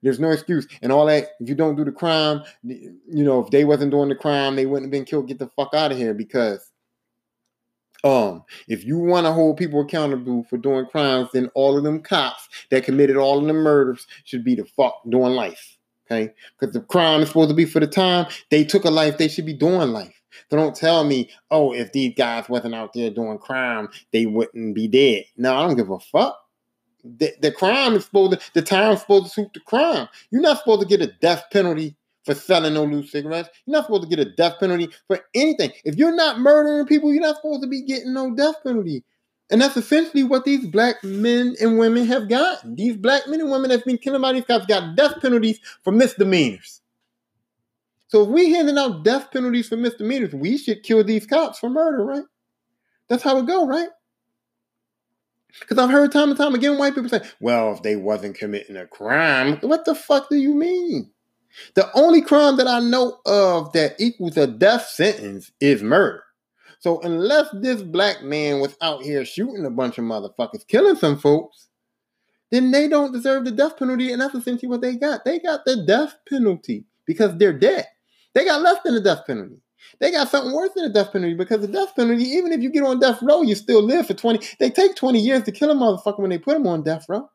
[0.02, 0.68] There's no excuse.
[0.82, 4.10] And all that, if you don't do the crime, you know, if they wasn't doing
[4.10, 5.28] the crime, they wouldn't have been killed.
[5.28, 6.72] Get the fuck out of here because
[8.04, 12.02] um, if you want to hold people accountable for doing crimes, then all of them
[12.02, 15.78] cops that committed all of the murders should be the fuck doing life.
[16.06, 19.18] Okay, because the crime is supposed to be for the time they took a life,
[19.18, 20.22] they should be doing life.
[20.50, 24.74] So don't tell me, oh, if these guys wasn't out there doing crime, they wouldn't
[24.74, 25.26] be dead.
[25.36, 26.38] No, I don't give a fuck.
[27.18, 30.08] The, the crime is supposed to, the time's supposed to suit the crime.
[30.32, 33.50] You're not supposed to get a death penalty for selling no loose cigarettes.
[33.66, 35.72] You're not supposed to get a death penalty for anything.
[35.86, 39.04] If you're not murdering people, you're not supposed to be getting no death penalty.
[39.50, 42.76] And that's essentially what these black men and women have gotten.
[42.76, 45.92] These black men and women that's been killing by these cops got death penalties for
[45.92, 46.82] misdemeanors.
[48.10, 51.70] So if we handing out death penalties for misdemeanors, we should kill these cops for
[51.70, 52.26] murder, right?
[53.08, 53.90] That's how it go, right?
[55.60, 58.78] Because I've heard time and time again white people say, well, if they wasn't committing
[58.78, 61.10] a crime, what the fuck do you mean?
[61.74, 66.24] The only crime that I know of that equals a death sentence is murder.
[66.80, 71.18] So unless this black man was out here shooting a bunch of motherfuckers, killing some
[71.18, 71.68] folks,
[72.52, 75.26] then they don't deserve the death penalty, and that's essentially what they got.
[75.26, 77.86] They got the death penalty because they're dead.
[78.34, 79.60] They got less than the death penalty.
[80.00, 82.70] They got something worse than the death penalty because the death penalty, even if you
[82.70, 84.46] get on death row, you still live for 20.
[84.60, 87.30] They take 20 years to kill a motherfucker when they put him on death row.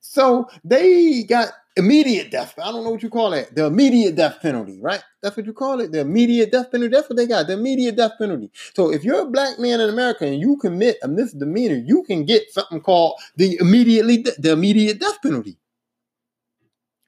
[0.00, 2.54] So they got immediate death.
[2.58, 3.54] I don't know what you call it.
[3.54, 5.02] The immediate death penalty, right?
[5.22, 5.92] That's what you call it.
[5.92, 6.94] The immediate death penalty.
[6.94, 7.46] That's what they got.
[7.46, 8.50] The immediate death penalty.
[8.74, 12.24] So if you're a black man in America and you commit a misdemeanor, you can
[12.24, 15.56] get something called the immediately the immediate death penalty,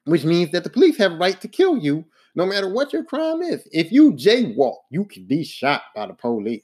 [0.05, 3.03] which means that the police have a right to kill you no matter what your
[3.03, 3.67] crime is.
[3.71, 6.63] If you jaywalk, you can be shot by the police.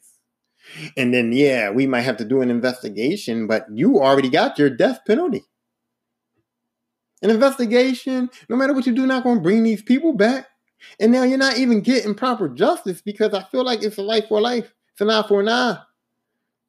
[0.97, 4.69] And then, yeah, we might have to do an investigation, but you already got your
[4.69, 5.43] death penalty.
[7.21, 10.47] An investigation, no matter what you do, not going to bring these people back.
[10.99, 14.27] And now you're not even getting proper justice because I feel like it's a life
[14.27, 14.71] for life.
[14.91, 15.79] It's an eye for an eye.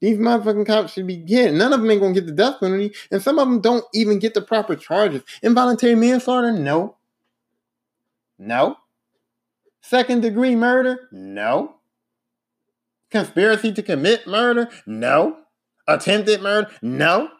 [0.00, 1.58] These motherfucking cops should be getting.
[1.58, 4.20] None of them ain't gonna get the death penalty, and some of them don't even
[4.20, 5.22] get the proper charges.
[5.42, 6.96] Involuntary manslaughter, no,
[8.38, 8.76] no.
[9.80, 11.76] Second degree murder, no.
[13.10, 15.38] Conspiracy to commit murder, no.
[15.86, 17.30] Attempted murder, no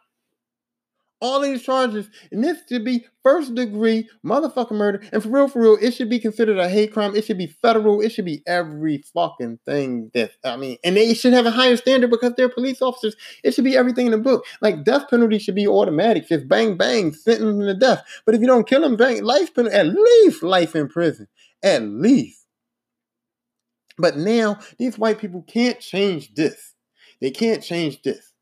[1.21, 5.03] all these charges, and this should be first degree motherfucking murder.
[5.13, 7.17] And for real, for real, it should be considered a hate crime.
[7.17, 8.01] It should be federal.
[8.01, 11.77] It should be every fucking thing that I mean, and they should have a higher
[11.77, 13.17] standard because they're police officers.
[13.43, 14.45] It should be everything in the book.
[14.61, 18.05] Like death penalty should be automatic, just bang bang, sentence to death.
[18.25, 21.27] But if you don't kill them, bang life penalty, at least life in prison,
[21.63, 22.47] at least.
[23.99, 26.75] But now these white people can't change this.
[27.21, 28.33] They can't change this.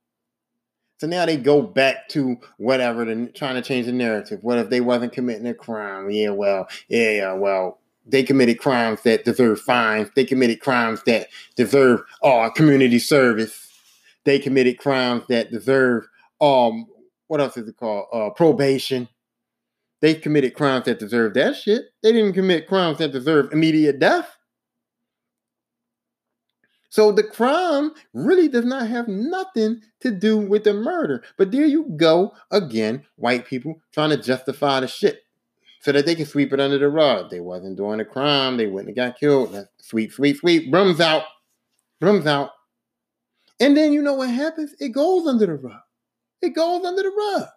[0.98, 4.38] So now they go back to whatever, the, trying to change the narrative.
[4.42, 6.10] What if they wasn't committing a crime?
[6.10, 10.08] Yeah, well, yeah, well, they committed crimes that deserve fines.
[10.14, 13.70] They committed crimes that deserve uh, community service.
[14.24, 16.06] They committed crimes that deserve
[16.40, 16.86] um,
[17.28, 18.06] what else is it called?
[18.12, 19.08] Uh, probation.
[20.00, 21.86] They committed crimes that deserve that shit.
[22.02, 24.36] They didn't commit crimes that deserve immediate death.
[26.90, 31.24] So the crime really does not have nothing to do with the murder.
[31.36, 35.22] But there you go again, white people trying to justify the shit
[35.80, 37.30] so that they can sweep it under the rug.
[37.30, 39.54] They wasn't doing a crime, they wouldn't have got killed.
[39.78, 41.24] Sweep, sweep, sweep, brums out,
[42.00, 42.50] brums out.
[43.60, 44.74] And then you know what happens?
[44.80, 45.80] It goes under the rug.
[46.42, 47.48] It goes under the rug.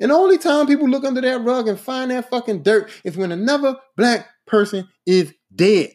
[0.00, 3.16] And the only time people look under that rug and find that fucking dirt is
[3.16, 5.90] when another black person is dead.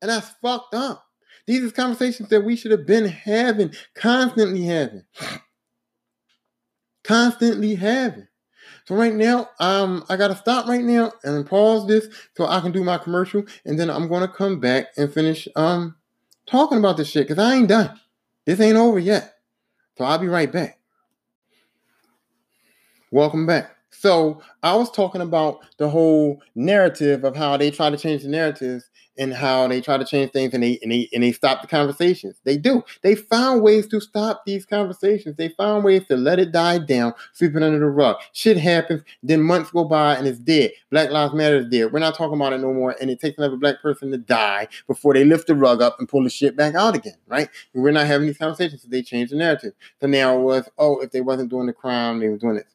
[0.00, 1.04] And that's fucked up.
[1.46, 5.04] These are conversations that we should have been having, constantly having.
[7.04, 8.28] Constantly having.
[8.84, 12.72] So right now, um, I gotta stop right now and pause this so I can
[12.72, 15.96] do my commercial, and then I'm gonna come back and finish um
[16.46, 17.98] talking about this shit because I ain't done.
[18.44, 19.34] This ain't over yet.
[19.96, 20.81] So I'll be right back.
[23.12, 23.76] Welcome back.
[23.90, 28.30] So I was talking about the whole narrative of how they try to change the
[28.30, 31.60] narratives and how they try to change things and they and they and they stop
[31.60, 32.40] the conversations.
[32.44, 32.82] They do.
[33.02, 35.36] They found ways to stop these conversations.
[35.36, 38.16] They found ways to let it die down, sweep it under the rug.
[38.32, 40.70] Shit happens, then months go by and it's dead.
[40.90, 41.92] Black Lives Matter is dead.
[41.92, 44.68] We're not talking about it no more, and it takes another black person to die
[44.86, 47.50] before they lift the rug up and pull the shit back out again, right?
[47.74, 49.74] We're not having these conversations, so they change the narrative.
[50.00, 52.66] So now it was, oh, if they wasn't doing the crime, they were doing it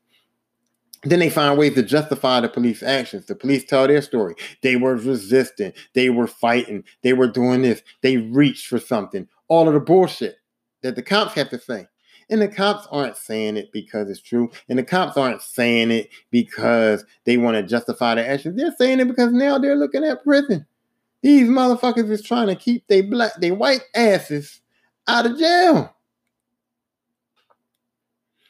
[1.09, 3.25] then they find ways to justify the police actions.
[3.25, 4.35] The police tell their story.
[4.61, 5.73] They were resisting.
[5.93, 6.83] They were fighting.
[7.03, 7.81] They were doing this.
[8.01, 9.27] They reached for something.
[9.47, 10.37] All of the bullshit
[10.81, 11.87] that the cops have to say.
[12.29, 14.51] And the cops aren't saying it because it's true.
[14.67, 18.57] And the cops aren't saying it because they want to justify their actions.
[18.57, 20.65] They're saying it because now they're looking at prison.
[21.21, 24.61] These motherfuckers is trying to keep they black, they white asses
[25.07, 25.95] out of jail.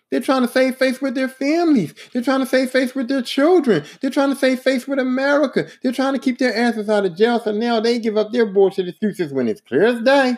[0.09, 1.93] They're trying to save face with their families.
[2.13, 3.83] They're trying to save face with their children.
[4.01, 5.67] They're trying to save face with America.
[5.83, 7.39] They're trying to keep their asses out of jail.
[7.41, 10.37] So now they give up their bullshit excuses when it's clear as day.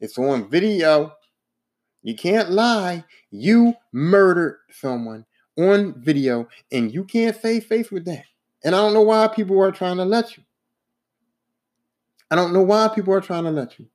[0.00, 1.12] It's on video.
[2.02, 3.04] You can't lie.
[3.30, 5.24] You murdered someone
[5.56, 8.24] on video and you can't save face with that.
[8.64, 10.42] And I don't know why people are trying to let you.
[12.30, 13.86] I don't know why people are trying to let you.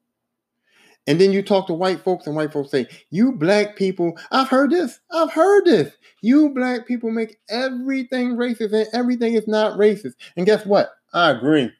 [1.09, 4.47] And then you talk to white folks, and white folks say, You black people, I've
[4.47, 5.91] heard this, I've heard this.
[6.21, 10.13] You black people make everything racist, and everything is not racist.
[10.37, 10.91] And guess what?
[11.11, 11.71] I agree.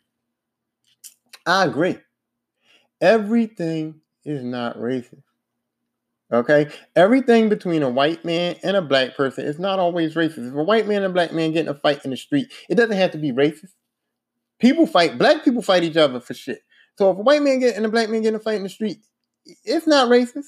[1.46, 2.00] I agree.
[3.02, 5.22] Everything is not racist.
[6.34, 6.70] Okay?
[6.96, 10.48] Everything between a white man and a black person is not always racist.
[10.48, 12.52] If a white man and a black man get in a fight in the street,
[12.68, 13.74] it doesn't have to be racist.
[14.58, 16.64] People fight, black people fight each other for shit.
[16.98, 18.64] So if a white man get and a black man get in a fight in
[18.64, 19.00] the street,
[19.64, 20.46] it's not racist.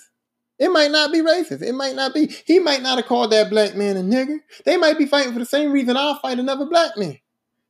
[0.59, 1.63] It might not be racist.
[1.63, 2.27] It might not be.
[2.45, 4.37] He might not have called that black man a nigger.
[4.63, 7.17] They might be fighting for the same reason I'll fight another black man.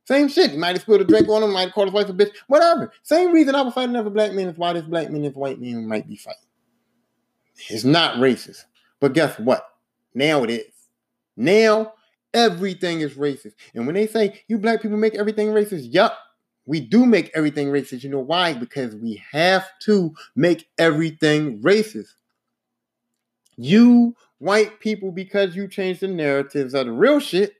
[0.04, 0.50] Same shit.
[0.50, 2.32] He might have spilled a drink on him, might have called his wife a bitch,
[2.48, 2.92] whatever.
[3.02, 5.60] Same reason I would fight another black man is why this black man and white
[5.60, 6.40] man might be fighting.
[7.70, 8.64] It's not racist.
[9.00, 9.66] But guess what?
[10.14, 10.72] Now it is.
[11.36, 11.94] Now
[12.34, 13.54] everything is racist.
[13.74, 16.18] And when they say you black people make everything racist, yup,
[16.66, 18.02] we do make everything racist.
[18.02, 18.54] You know why?
[18.54, 22.14] Because we have to make everything racist.
[23.56, 27.54] You white people, because you change the narratives of the real shit,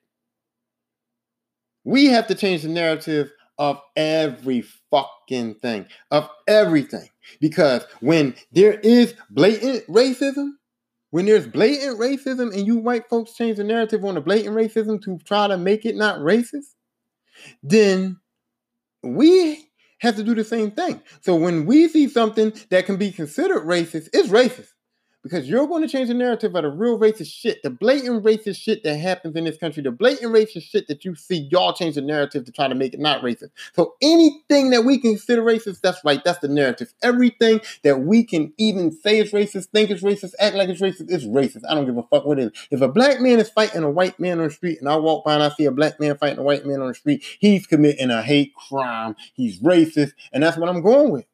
[1.85, 7.09] we have to change the narrative of every fucking thing, of everything.
[7.41, 10.53] Because when there is blatant racism,
[11.11, 15.03] when there's blatant racism and you white folks change the narrative on the blatant racism
[15.03, 16.75] to try to make it not racist,
[17.62, 18.17] then
[19.03, 19.69] we
[20.01, 21.01] have to do the same thing.
[21.21, 24.71] So when we see something that can be considered racist, it's racist
[25.22, 28.56] because you're going to change the narrative of the real racist shit, the blatant racist
[28.56, 31.94] shit that happens in this country, the blatant racist shit that you see, y'all change
[31.94, 33.50] the narrative to try to make it not racist.
[33.74, 36.92] So anything that we consider racist, that's right, that's the narrative.
[37.02, 41.11] Everything that we can even say is racist, think is racist, act like it's racist,
[41.11, 41.62] is racist.
[41.68, 42.66] I don't give a fuck what it is.
[42.70, 45.24] If a black man is fighting a white man on the street and I walk
[45.24, 47.66] by and I see a black man fighting a white man on the street, he's
[47.66, 49.14] committing a hate crime.
[49.35, 51.26] He's racist, and that's what I'm going with.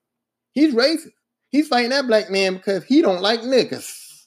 [0.53, 1.13] He's racist.
[1.51, 4.27] He's fighting that black man because he don't like niggas.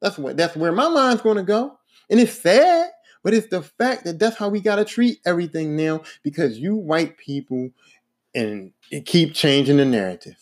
[0.00, 1.78] That's what that's where my mind's going to go.
[2.10, 2.90] And it's sad,
[3.22, 6.76] but it's the fact that that's how we got to treat everything now because you
[6.76, 7.70] white people
[8.34, 8.72] and
[9.06, 10.36] keep changing the narrative.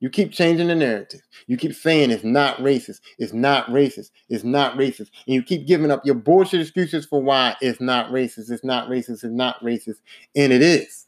[0.00, 1.22] You keep changing the narrative.
[1.46, 3.00] You keep saying it's not racist.
[3.18, 4.10] It's not racist.
[4.28, 5.10] It's not racist.
[5.26, 8.50] And you keep giving up your bullshit excuses for why it's not racist.
[8.50, 9.22] It's not racist.
[9.22, 10.00] It's not racist.
[10.34, 11.06] And it is.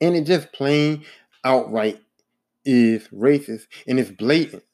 [0.00, 1.04] And it just plain
[1.44, 2.00] outright
[2.66, 4.64] is racist and it's blatant.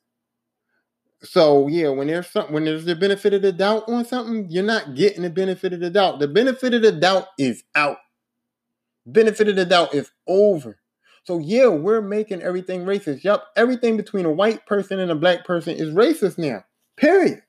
[1.23, 4.65] So yeah, when there's something when there's the benefit of the doubt on something, you're
[4.65, 6.19] not getting the benefit of the doubt.
[6.19, 7.99] The benefit of the doubt is out.
[9.07, 10.79] Benefit of the doubt is over.
[11.25, 13.23] So yeah, we're making everything racist.
[13.23, 16.65] Yup, everything between a white person and a black person is racist now.
[16.97, 17.43] Period.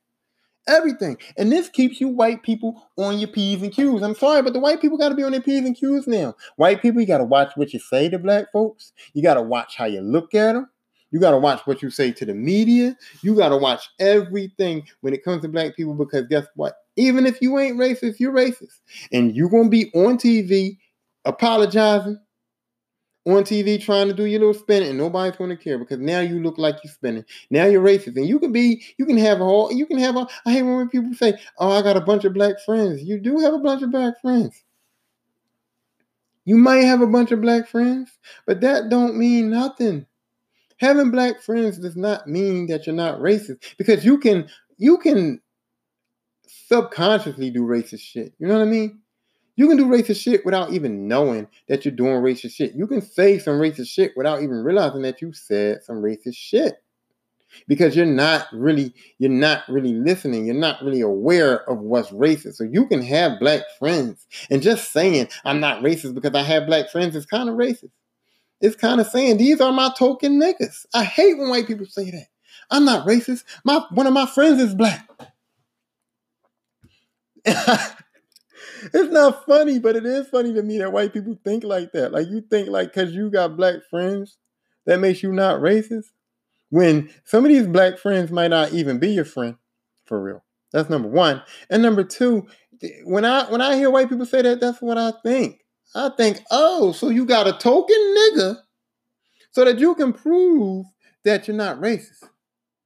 [0.68, 1.18] Everything.
[1.38, 4.02] And this keeps you white people on your P's and Q's.
[4.02, 6.36] I'm sorry, but the white people got to be on their P's and Q's now.
[6.56, 8.94] White people, you got to watch what you say to black folks.
[9.14, 10.70] You got to watch how you look at them.
[11.12, 12.98] You got to watch what you say to the media.
[13.22, 16.76] You got to watch everything when it comes to black people because guess what?
[16.96, 18.80] Even if you ain't racist, you're racist.
[19.12, 20.78] And you're going to be on TV
[21.26, 22.20] apologizing
[23.26, 26.20] on TV trying to do your little spinning, and nobody's going to care because now
[26.20, 27.26] you look like you're spinning.
[27.50, 30.16] Now you're racist, and you can be, you can have a whole, you can have
[30.18, 30.28] a.
[30.46, 33.40] I hate when people say, "Oh, I got a bunch of black friends." You do
[33.40, 34.64] have a bunch of black friends.
[36.46, 38.12] You might have a bunch of black friends,
[38.46, 40.06] but that don't mean nothing.
[40.78, 45.40] Having black friends does not mean that you're not racist because you can, you can
[46.46, 48.34] subconsciously do racist shit.
[48.40, 49.03] You know what I mean?
[49.56, 52.74] You can do racist shit without even knowing that you're doing racist shit.
[52.74, 56.76] You can say some racist shit without even realizing that you said some racist shit.
[57.68, 60.48] Because you're not really, you're not really listening.
[60.48, 62.56] You're not really aware of what's racist.
[62.56, 64.26] So you can have black friends.
[64.50, 67.92] And just saying I'm not racist because I have black friends is kind of racist.
[68.60, 70.88] It's kind of saying these are my token niggas.
[70.96, 72.26] I hate when white people say that.
[72.72, 73.44] I'm not racist.
[73.64, 75.08] My one of my friends is black.
[78.94, 82.12] it's not funny, but it is funny to me that white people think like that.
[82.12, 84.38] Like you think like because you got black friends,
[84.86, 86.08] that makes you not racist.
[86.70, 89.56] When some of these black friends might not even be your friend,
[90.06, 90.44] for real.
[90.72, 91.44] That's number one.
[91.70, 92.48] And number two,
[93.06, 95.60] when I when I hear white people say that, that's what I think.
[95.96, 98.58] I think, oh, so you got a token nigga,
[99.52, 100.86] so that you can prove
[101.24, 102.24] that you're not racist.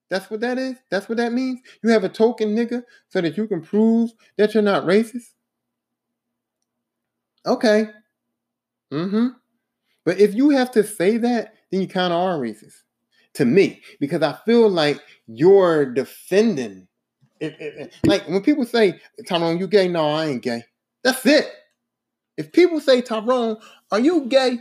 [0.10, 0.76] That's what that is?
[0.90, 1.60] That's what that means?
[1.84, 5.32] You have a token nigga so that you can prove that you're not racist?
[7.48, 7.90] Okay.
[8.92, 9.28] Mm-hmm.
[10.06, 12.84] But if you have to say that, then you kind of are racist.
[13.36, 16.88] To me, because I feel like you're defending.
[17.40, 19.88] It, it, it, like when people say, Tyrone, you gay?
[19.88, 20.64] No, I ain't gay.
[21.04, 21.48] That's it.
[22.36, 23.58] If people say, Tyrone,
[23.92, 24.60] are you gay?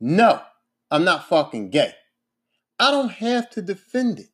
[0.00, 0.42] No,
[0.90, 1.94] I'm not fucking gay.
[2.78, 4.28] I don't have to defend it.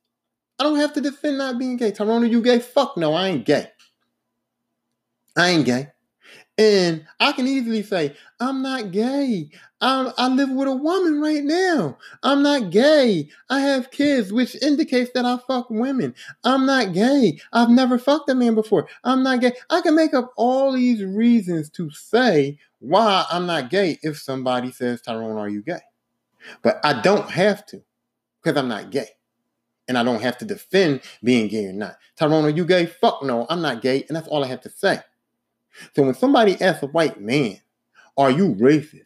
[0.58, 1.92] I don't have to defend not being gay.
[1.92, 2.58] Tyrone, are you gay?
[2.58, 3.68] Fuck no, I ain't gay.
[5.36, 5.88] I ain't gay.
[6.58, 9.50] And I can easily say, I'm not gay.
[9.82, 11.98] I'm, I live with a woman right now.
[12.22, 13.28] I'm not gay.
[13.50, 16.14] I have kids, which indicates that I fuck women.
[16.44, 17.38] I'm not gay.
[17.52, 18.88] I've never fucked a man before.
[19.04, 19.52] I'm not gay.
[19.68, 24.72] I can make up all these reasons to say why I'm not gay if somebody
[24.72, 25.80] says, Tyrone, are you gay?
[26.62, 27.82] But I don't have to
[28.42, 29.08] because I'm not gay.
[29.88, 31.96] And I don't have to defend being gay or not.
[32.16, 32.86] Tyrone, are you gay?
[32.86, 34.04] Fuck no, I'm not gay.
[34.08, 35.00] And that's all I have to say.
[35.94, 37.60] So when somebody asks a white man,
[38.16, 39.02] Are you racist?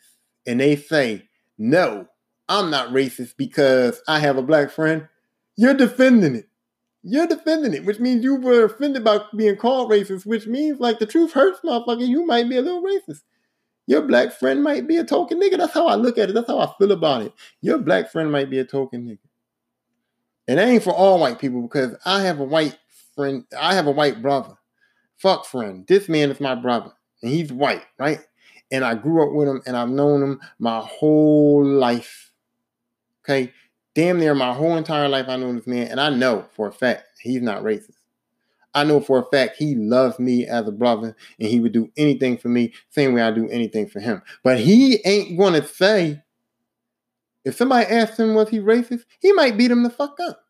[0.47, 2.07] And they say, No,
[2.49, 5.09] I'm not racist because I have a black friend,
[5.57, 6.47] you're defending it.
[7.03, 10.99] You're defending it, which means you were offended by being called racist, which means like
[10.99, 12.07] the truth hurts, motherfucker.
[12.07, 13.23] You might be a little racist.
[13.87, 15.57] Your black friend might be a token nigga.
[15.57, 16.35] That's how I look at it.
[16.35, 17.33] That's how I feel about it.
[17.63, 19.19] Your black friend might be a token nigga.
[20.47, 22.79] And that ain't for all white people because I have a white
[23.17, 24.57] friend, I have a white brother
[25.21, 25.87] fuck friend.
[25.87, 26.93] This man is my brother,
[27.23, 28.21] and he's white, right?
[28.73, 32.33] And I grew up with him, and I've known him my whole life.
[33.25, 33.53] Okay,
[33.95, 36.73] damn near my whole entire life, I know this man, and I know for a
[36.73, 37.97] fact he's not racist.
[38.73, 41.91] I know for a fact he loves me as a brother, and he would do
[41.97, 44.23] anything for me, same way I do anything for him.
[44.43, 46.23] But he ain't gonna say.
[47.43, 50.45] If somebody asks him was he racist, he might beat him the fuck up.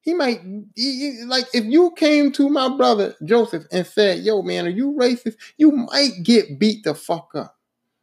[0.00, 0.40] He might
[0.74, 4.92] he, like if you came to my brother Joseph and said, "Yo, man, are you
[4.92, 7.56] racist?" You might get beat the fuck up.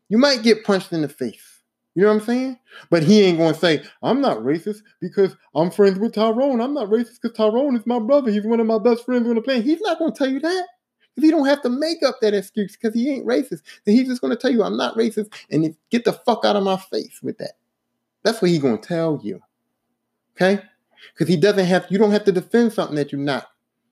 [0.09, 1.61] You might get punched in the face.
[1.95, 2.59] You know what I'm saying?
[2.89, 6.89] But he ain't gonna say, "I'm not racist because I'm friends with Tyrone." I'm not
[6.89, 8.29] racist because Tyrone is my brother.
[8.29, 9.63] He's one of my best friends on the planet.
[9.65, 10.67] He's not gonna tell you that.
[11.15, 13.61] Because he don't have to make up that excuse because he ain't racist.
[13.85, 16.63] Then he's just gonna tell you, "I'm not racist," and get the fuck out of
[16.63, 17.53] my face with that.
[18.23, 19.41] That's what he's gonna tell you.
[20.35, 20.61] Okay?
[21.13, 23.47] Because he doesn't have, you don't have to defend something that you're not.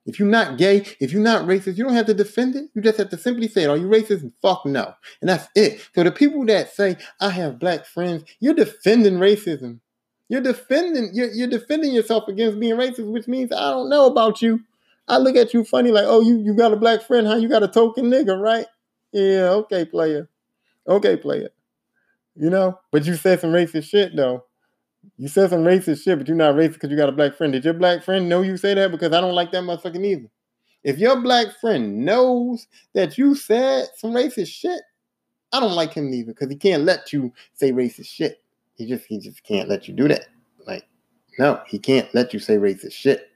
[0.06, 2.66] If you're not gay, if you're not racist, you don't have to defend it.
[2.74, 3.70] You just have to simply say, it.
[3.70, 4.30] Are you racist?
[4.42, 4.94] Fuck no.
[5.22, 5.80] And that's it.
[5.96, 9.80] So the people that say, I have black friends, you're defending racism.
[10.28, 14.42] You're defending, you're, you're defending yourself against being racist, which means I don't know about
[14.42, 14.60] you.
[15.08, 17.36] I look at you funny, like, oh, you, you got a black friend, huh?
[17.36, 18.66] You got a token nigga, right?
[19.12, 20.28] Yeah, okay, player.
[20.88, 21.50] Okay, player.
[22.36, 24.46] You know, but you said some racist shit though.
[25.18, 27.54] You said some racist shit, but you're not racist because you got a black friend.
[27.54, 28.92] Did your black friend know you say that?
[28.92, 30.30] Because I don't like that motherfucking either.
[30.84, 34.82] If your black friend knows that you said some racist shit,
[35.54, 38.44] I don't like him either because he can't let you say racist shit.
[38.76, 40.26] He just he just can't let you do that.
[40.66, 40.84] Like,
[41.38, 43.30] no, he can't let you say racist shit.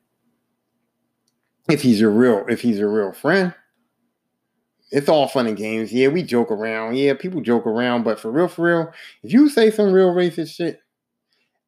[1.69, 3.53] If he's your real, if he's your real friend.
[4.89, 5.91] It's all fun and games.
[5.91, 6.95] Yeah, we joke around.
[6.95, 10.55] Yeah, people joke around, but for real, for real, if you say some real racist
[10.55, 10.79] shit,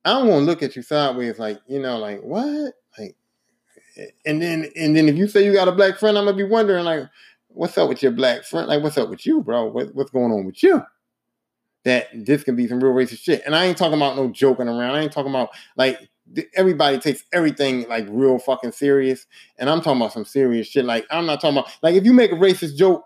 [0.10, 3.16] I don't want to look at you sideways, like you know, like what, like,
[4.26, 6.44] and then and then if you say you got a black friend, I'm gonna be
[6.44, 7.04] wondering, like,
[7.50, 8.68] what's up with your black friend?
[8.68, 9.66] Like, what's up with you, bro?
[9.66, 10.82] What, what's going on with you?
[11.84, 14.68] That this can be some real racist shit, and I ain't talking about no joking
[14.68, 14.96] around.
[14.96, 16.00] I ain't talking about like
[16.56, 19.28] everybody takes everything like real fucking serious,
[19.60, 20.86] and I'm talking about some serious shit.
[20.86, 23.06] Like, I'm not talking about like if you make a racist joke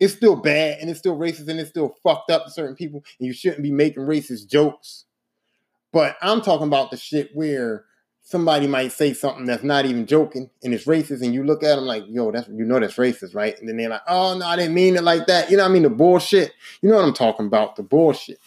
[0.00, 3.02] it's still bad and it's still racist and it's still fucked up to certain people
[3.18, 5.06] and you shouldn't be making racist jokes
[5.92, 7.84] but I'm talking about the shit where
[8.20, 11.76] somebody might say something that's not even joking and it's racist, and you look at
[11.76, 13.58] them like, yo, that's you know that's racist, right?
[13.58, 15.50] And then they're like, oh no, I didn't mean it like that.
[15.50, 15.82] You know what I mean?
[15.84, 16.52] The bullshit.
[16.82, 17.76] You know what I'm talking about?
[17.76, 18.38] The bullshit.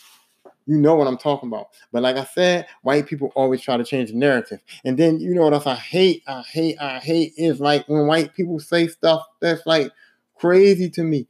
[0.68, 1.70] You know what I'm talking about.
[1.92, 4.62] But like I said, white people always try to change the narrative.
[4.86, 8.08] And then you know what else I hate, I hate, I hate is like when
[8.08, 9.92] white people say stuff that's like
[10.36, 11.28] crazy to me.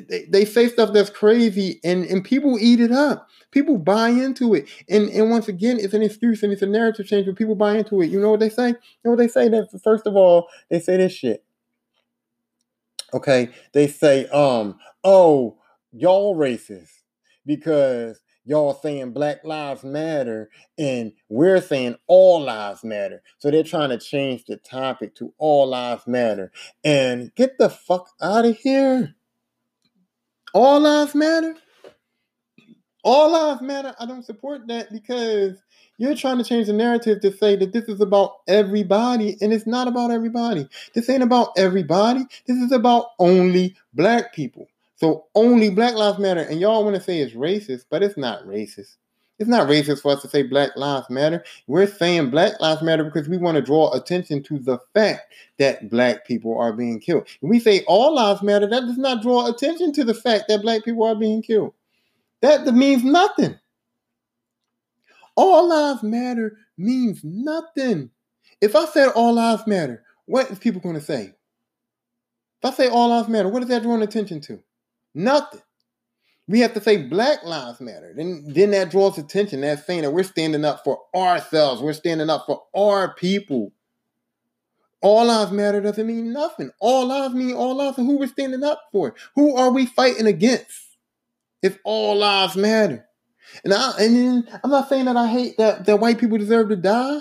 [0.00, 3.28] They, they say stuff that's crazy and, and people eat it up.
[3.50, 4.68] People buy into it.
[4.88, 7.76] And and once again, it's an excuse and it's a narrative change when people buy
[7.78, 8.10] into it.
[8.10, 8.68] You know what they say?
[8.68, 9.48] You know what they say?
[9.48, 11.44] That first of all, they say this shit.
[13.14, 13.50] Okay.
[13.72, 15.56] They say, um, oh,
[15.92, 16.90] y'all racist
[17.46, 23.22] because y'all saying Black Lives Matter and we're saying all lives matter.
[23.38, 26.50] So they're trying to change the topic to all lives matter.
[26.82, 29.14] And get the fuck out of here.
[30.54, 31.56] All lives matter?
[33.02, 33.94] All lives matter.
[33.98, 35.60] I don't support that because
[35.98, 39.66] you're trying to change the narrative to say that this is about everybody, and it's
[39.66, 40.68] not about everybody.
[40.94, 42.24] This ain't about everybody.
[42.46, 44.68] This is about only black people.
[44.96, 48.46] So only Black Lives Matter, and y'all want to say it's racist, but it's not
[48.46, 48.96] racist.
[49.38, 51.44] It's not racist for us to say Black Lives Matter.
[51.66, 55.90] We're saying Black Lives Matter because we want to draw attention to the fact that
[55.90, 57.26] black people are being killed.
[57.40, 60.62] When we say all lives matter, that does not draw attention to the fact that
[60.62, 61.74] black people are being killed.
[62.42, 63.58] That means nothing.
[65.34, 68.10] All lives matter means nothing.
[68.60, 71.32] If I said all lives matter, what is people going to say?
[72.62, 74.62] If I say all lives matter, what is that drawing attention to?
[75.14, 75.60] Nothing.
[76.46, 78.12] We have to say Black Lives Matter.
[78.14, 79.62] Then, then that draws attention.
[79.62, 81.80] That's saying that we're standing up for ourselves.
[81.80, 83.72] We're standing up for our people.
[85.04, 86.70] All lives matter doesn't mean nothing.
[86.80, 89.14] All lives mean all lives and who we're standing up for.
[89.34, 90.96] Who are we fighting against?
[91.62, 93.06] If all lives matter.
[93.64, 96.76] And I and I'm not saying that I hate that, that white people deserve to
[96.76, 97.18] die.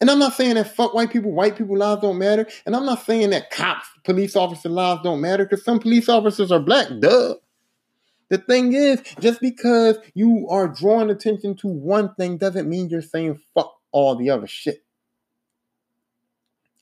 [0.00, 2.46] And I'm not saying that fuck white people, white people lives don't matter.
[2.64, 6.50] And I'm not saying that cops, police officer lives don't matter because some police officers
[6.50, 7.34] are black, duh.
[8.32, 13.02] The thing is, just because you are drawing attention to one thing doesn't mean you're
[13.02, 14.82] saying fuck all the other shit.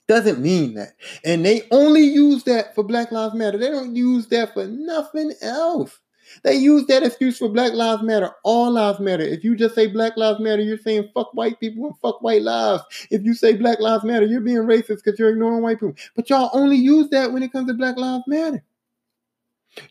[0.07, 0.91] Doesn't mean that.
[1.25, 3.59] And they only use that for Black Lives Matter.
[3.59, 5.99] They don't use that for nothing else.
[6.45, 8.31] They use that excuse for Black Lives Matter.
[8.45, 9.25] All lives matter.
[9.25, 12.43] If you just say Black Lives Matter, you're saying fuck white people and fuck white
[12.43, 12.85] lives.
[13.11, 15.97] If you say Black Lives Matter, you're being racist because you're ignoring white people.
[16.15, 18.63] But y'all only use that when it comes to Black Lives Matter.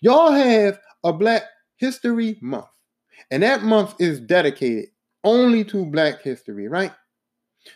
[0.02, 1.44] Y'all have a Black
[1.78, 2.66] History Month,
[3.32, 4.90] and that month is dedicated
[5.24, 6.92] only to Black history, right?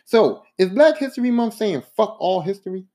[0.05, 2.85] So, is Black History Month saying fuck all history?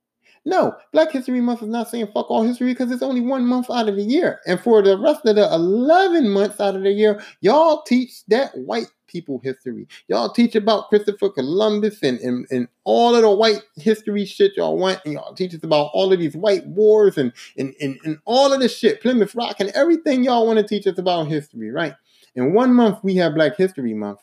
[0.48, 3.70] No, Black History Month is not saying fuck all history because it's only one month
[3.70, 4.40] out of the year.
[4.46, 8.56] And for the rest of the 11 months out of the year, y'all teach that
[8.56, 9.86] white people history.
[10.08, 14.78] Y'all teach about Christopher Columbus and, and, and all of the white history shit y'all
[14.78, 15.00] want.
[15.04, 18.50] And y'all teach us about all of these white wars and, and, and, and all
[18.50, 21.92] of this shit, Plymouth Rock and everything y'all want to teach us about history, right?
[22.36, 24.20] In one month, we have Black History Month.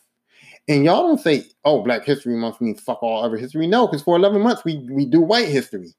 [0.68, 3.68] And y'all don't say, oh, Black History Month means fuck all other history.
[3.68, 5.94] No, because for 11 months, we, we do white history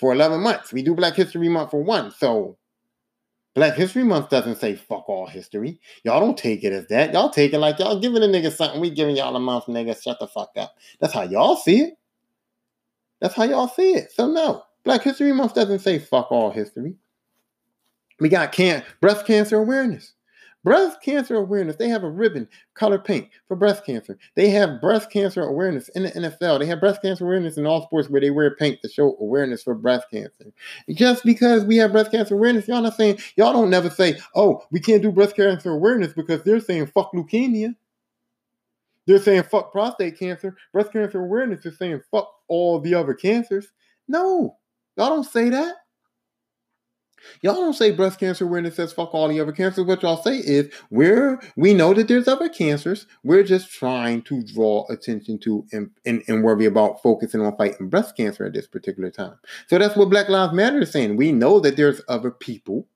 [0.00, 0.72] for 11 months.
[0.72, 2.10] We do Black History Month for one.
[2.10, 2.56] So
[3.54, 5.78] Black History Month doesn't say fuck all history.
[6.04, 7.12] Y'all don't take it as that.
[7.12, 8.80] Y'all take it like y'all giving a nigga something.
[8.80, 10.00] We giving y'all a month, nigga.
[10.02, 10.74] Shut the fuck up.
[11.00, 11.94] That's how y'all see it.
[13.20, 14.10] That's how y'all see it.
[14.12, 16.94] So no, Black History Month doesn't say fuck all history.
[18.18, 20.14] We got can- breast cancer awareness.
[20.62, 24.18] Breast cancer awareness, they have a ribbon, color pink, for breast cancer.
[24.34, 26.58] They have breast cancer awareness in the NFL.
[26.58, 29.62] They have breast cancer awareness in all sports where they wear pink to show awareness
[29.62, 30.52] for breast cancer.
[30.90, 34.62] Just because we have breast cancer awareness, y'all not saying, y'all don't never say, oh,
[34.70, 37.74] we can't do breast cancer awareness because they're saying fuck leukemia.
[39.06, 40.54] They're saying fuck prostate cancer.
[40.74, 43.68] Breast cancer awareness is saying fuck all the other cancers.
[44.08, 44.58] No,
[44.96, 45.76] y'all don't say that.
[47.42, 49.84] Y'all don't say breast cancer when it says fuck all the other cancers.
[49.84, 53.06] What y'all say is we're we know that there's other cancers.
[53.22, 57.88] We're just trying to draw attention to and, and, and worry about focusing on fighting
[57.88, 59.38] breast cancer at this particular time.
[59.68, 61.16] So that's what Black Lives Matter is saying.
[61.16, 62.86] We know that there's other people.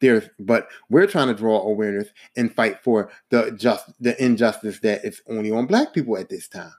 [0.00, 5.04] There's but we're trying to draw awareness and fight for the just the injustice that
[5.04, 6.72] is only on black people at this time.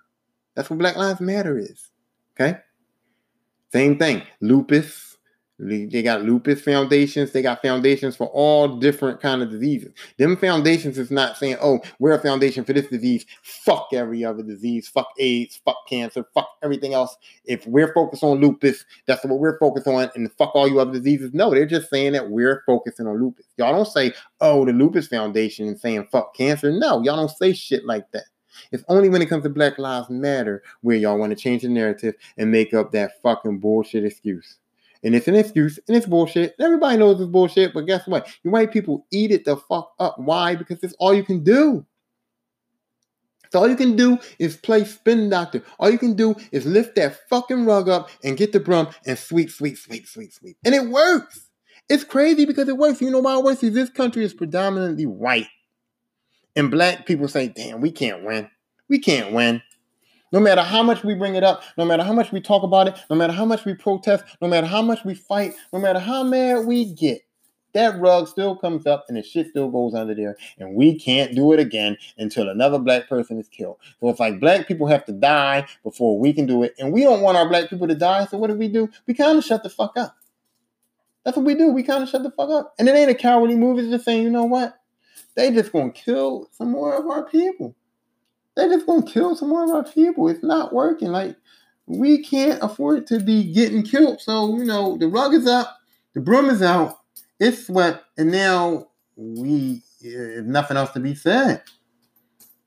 [0.55, 1.89] That's what Black Lives Matter is.
[2.39, 2.59] Okay?
[3.71, 4.23] Same thing.
[4.41, 5.08] Lupus
[5.59, 7.31] they got lupus foundations.
[7.31, 9.93] They got foundations for all different kind of diseases.
[10.17, 13.25] Them foundations is not saying, "Oh, we're a foundation for this disease.
[13.43, 14.87] Fuck every other disease.
[14.87, 15.59] Fuck AIDS.
[15.65, 16.25] Fuck cancer.
[16.33, 20.55] Fuck everything else." If we're focused on lupus, that's what we're focused on, and fuck
[20.55, 21.33] all you other diseases.
[21.33, 23.45] No, they're just saying that we're focusing on lupus.
[23.57, 27.51] Y'all don't say, "Oh, the lupus foundation," and saying "fuck cancer." No, y'all don't say
[27.51, 28.23] shit like that.
[28.71, 31.69] It's only when it comes to Black Lives Matter where y'all want to change the
[31.69, 34.58] narrative and make up that fucking bullshit excuse.
[35.03, 36.55] And it's an excuse and it's bullshit.
[36.59, 38.27] Everybody knows it's bullshit, but guess what?
[38.43, 40.15] You white people eat it the fuck up.
[40.17, 40.55] Why?
[40.55, 41.85] Because it's all you can do.
[43.51, 45.63] So all you can do is play spin doctor.
[45.79, 49.17] All you can do is lift that fucking rug up and get the broom and
[49.17, 50.57] sweep, sweep, sweep, sweep, sweep.
[50.63, 51.47] And it works.
[51.89, 53.01] It's crazy because it works.
[53.01, 53.63] You know why it works?
[53.63, 55.47] Is this country is predominantly white.
[56.55, 58.49] And black people say, damn, we can't win.
[58.87, 59.63] We can't win.
[60.31, 62.87] No matter how much we bring it up, no matter how much we talk about
[62.87, 65.99] it, no matter how much we protest, no matter how much we fight, no matter
[65.99, 67.21] how mad we get,
[67.73, 70.35] that rug still comes up and the shit still goes under there.
[70.57, 73.77] And we can't do it again until another black person is killed.
[73.99, 76.73] So it's like black people have to die before we can do it.
[76.79, 78.25] And we don't want our black people to die.
[78.25, 78.89] So what do we do?
[79.07, 80.15] We kind of shut the fuck up.
[81.23, 81.69] That's what we do.
[81.69, 82.73] We kind of shut the fuck up.
[82.79, 83.77] And it ain't a cowardly move.
[83.77, 84.79] It's just saying, you know what?
[85.39, 87.75] they just gonna kill some more of our people.
[88.59, 90.27] They just gonna kill some more of our people.
[90.27, 91.09] It's not working.
[91.09, 91.35] Like
[91.85, 94.21] we can't afford to be getting killed.
[94.21, 95.77] So you know the rug is up,
[96.13, 96.97] the broom is out.
[97.39, 101.63] It's swept, and now we there's nothing else to be said.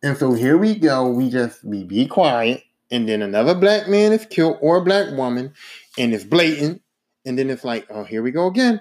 [0.03, 1.09] And so here we go.
[1.09, 5.13] We just we be quiet, and then another black man is killed or a black
[5.13, 5.53] woman,
[5.99, 6.83] and it's blatant.
[7.25, 8.81] And then it's like, oh, here we go again.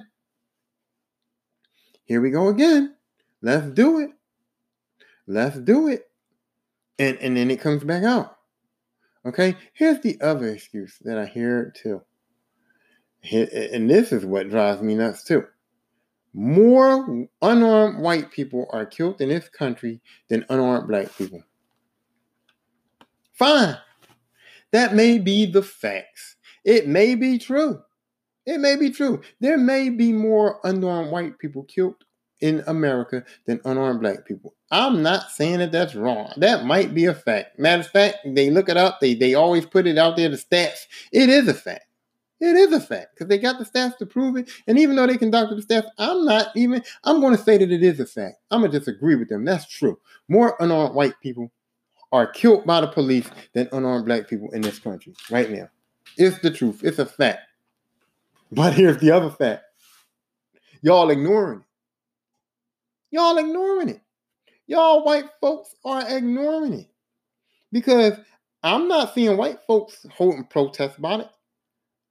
[2.06, 2.96] Here we go again.
[3.42, 4.12] Let's do it.
[5.28, 6.11] Let's do it.
[7.02, 8.38] And and then it comes back out.
[9.26, 9.58] Okay.
[9.74, 12.04] Here's the other excuse that I hear too.
[13.32, 15.46] And this is what drives me nuts too.
[16.34, 20.00] More unarmed white people are killed in this country
[20.30, 21.44] than unarmed black people.
[23.34, 23.78] Fine.
[24.72, 26.36] That may be the facts.
[26.64, 27.82] It may be true.
[28.46, 29.22] It may be true.
[29.40, 31.96] There may be more unarmed white people killed
[32.42, 34.54] in America than unarmed black people.
[34.72, 36.34] I'm not saying that that's wrong.
[36.38, 37.60] That might be a fact.
[37.60, 39.00] Matter of fact, they look it up.
[39.00, 40.30] They they always put it out there.
[40.30, 40.88] The stats.
[41.12, 41.86] It is a fact.
[42.42, 44.50] It is a fact because they got the stats to prove it.
[44.66, 47.72] And even though they conducted the stats, I'm not even, I'm going to say that
[47.72, 48.38] it is a fact.
[48.50, 49.46] I'm going to disagree with them.
[49.46, 50.00] That's true.
[50.28, 51.52] More unarmed white people
[52.12, 55.70] are killed by the police than unarmed black people in this country right now.
[56.18, 56.82] It's the truth.
[56.84, 57.42] It's a fact.
[58.52, 59.64] But here's the other fact
[60.82, 61.66] y'all ignoring it.
[63.12, 64.02] Y'all ignoring it.
[64.68, 66.88] Y'all white folks are ignoring it
[67.72, 68.14] because
[68.64, 71.30] I'm not seeing white folks holding protests about it.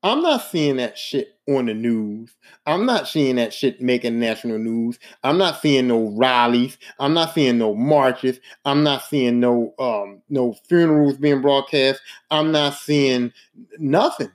[0.03, 2.35] I'm not seeing that shit on the news.
[2.67, 4.99] I'm not seeing that shit making national news.
[5.25, 6.79] I'm not seeing no rallies.
[6.99, 8.41] I'm not seeing no marches.
[8.65, 12.01] I'm not seeing no um no funerals being broadcast.
[12.31, 13.33] I'm not seeing
[13.79, 14.33] nothing.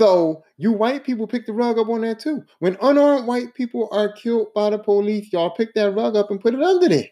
[0.00, 2.42] So you white people pick the rug up on that too.
[2.60, 6.40] When unarmed white people are killed by the police, y'all pick that rug up and
[6.40, 7.08] put it under there.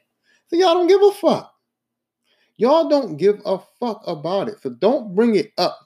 [0.46, 1.52] So y'all don't give a fuck.
[2.56, 4.62] Y'all don't give a fuck about it.
[4.62, 5.78] So don't bring it up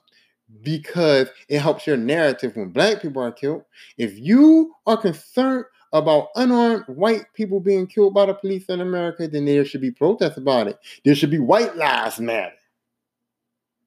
[0.61, 3.63] because it helps your narrative when black people are killed.
[3.97, 9.27] If you are concerned about unarmed white people being killed by the police in America,
[9.27, 10.79] then there should be protests about it.
[11.03, 12.55] There should be white lives matter.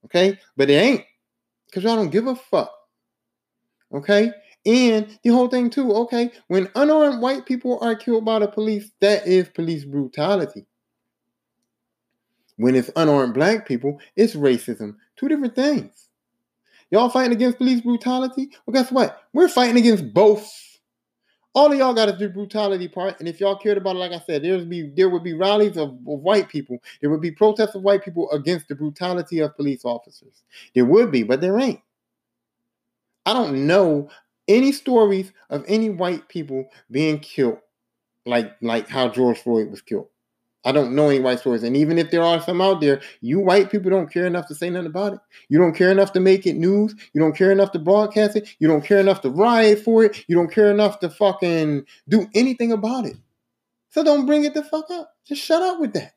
[0.05, 0.39] Okay?
[0.55, 1.05] But it ain't.
[1.65, 2.76] Because y'all don't give a fuck.
[3.93, 4.33] Okay?
[4.65, 8.91] And the whole thing, too, okay, when unarmed white people are killed by the police,
[9.01, 10.67] that is police brutality.
[12.57, 14.97] When it's unarmed black people, it's racism.
[15.17, 16.09] Two different things.
[16.91, 18.51] Y'all fighting against police brutality?
[18.65, 19.23] Well, guess what?
[19.33, 20.51] We're fighting against both.
[21.55, 24.13] All of y'all got to do brutality part, and if y'all cared about it, like
[24.13, 26.79] I said, there's be there would be rallies of, of white people.
[27.01, 30.43] There would be protests of white people against the brutality of police officers.
[30.75, 31.81] There would be, but there ain't.
[33.27, 34.09] I don't know
[34.49, 37.59] any stories of any white people being killed
[38.27, 40.09] like like how George Floyd was killed.
[40.65, 41.63] I don't know any white stories.
[41.63, 44.55] And even if there are some out there, you white people don't care enough to
[44.55, 45.21] say nothing about it.
[45.49, 46.93] You don't care enough to make it news.
[47.13, 48.49] You don't care enough to broadcast it.
[48.59, 50.25] You don't care enough to riot for it.
[50.27, 53.17] You don't care enough to fucking do anything about it.
[53.91, 55.15] So don't bring it the fuck up.
[55.25, 56.16] Just shut up with that.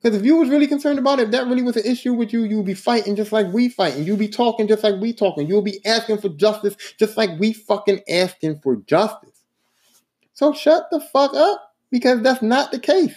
[0.00, 2.32] Because if you was really concerned about it, if that really was an issue with
[2.32, 4.04] you, you'd be fighting just like we fighting.
[4.04, 5.46] You'd be talking just like we talking.
[5.46, 9.42] You'll be asking for justice just like we fucking asking for justice.
[10.32, 13.14] So shut the fuck up because that's not the case.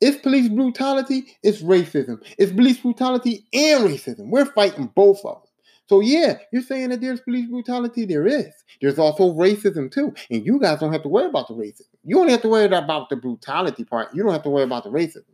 [0.00, 2.22] It's police brutality, it's racism.
[2.36, 4.28] It's police brutality and racism.
[4.28, 5.42] We're fighting both of them.
[5.88, 8.04] So yeah, you're saying that there's police brutality.
[8.04, 8.52] There is.
[8.82, 11.94] There's also racism too, and you guys don't have to worry about the racism.
[12.04, 14.14] You only have to worry about the brutality part.
[14.14, 15.24] You don't have to worry about the racism.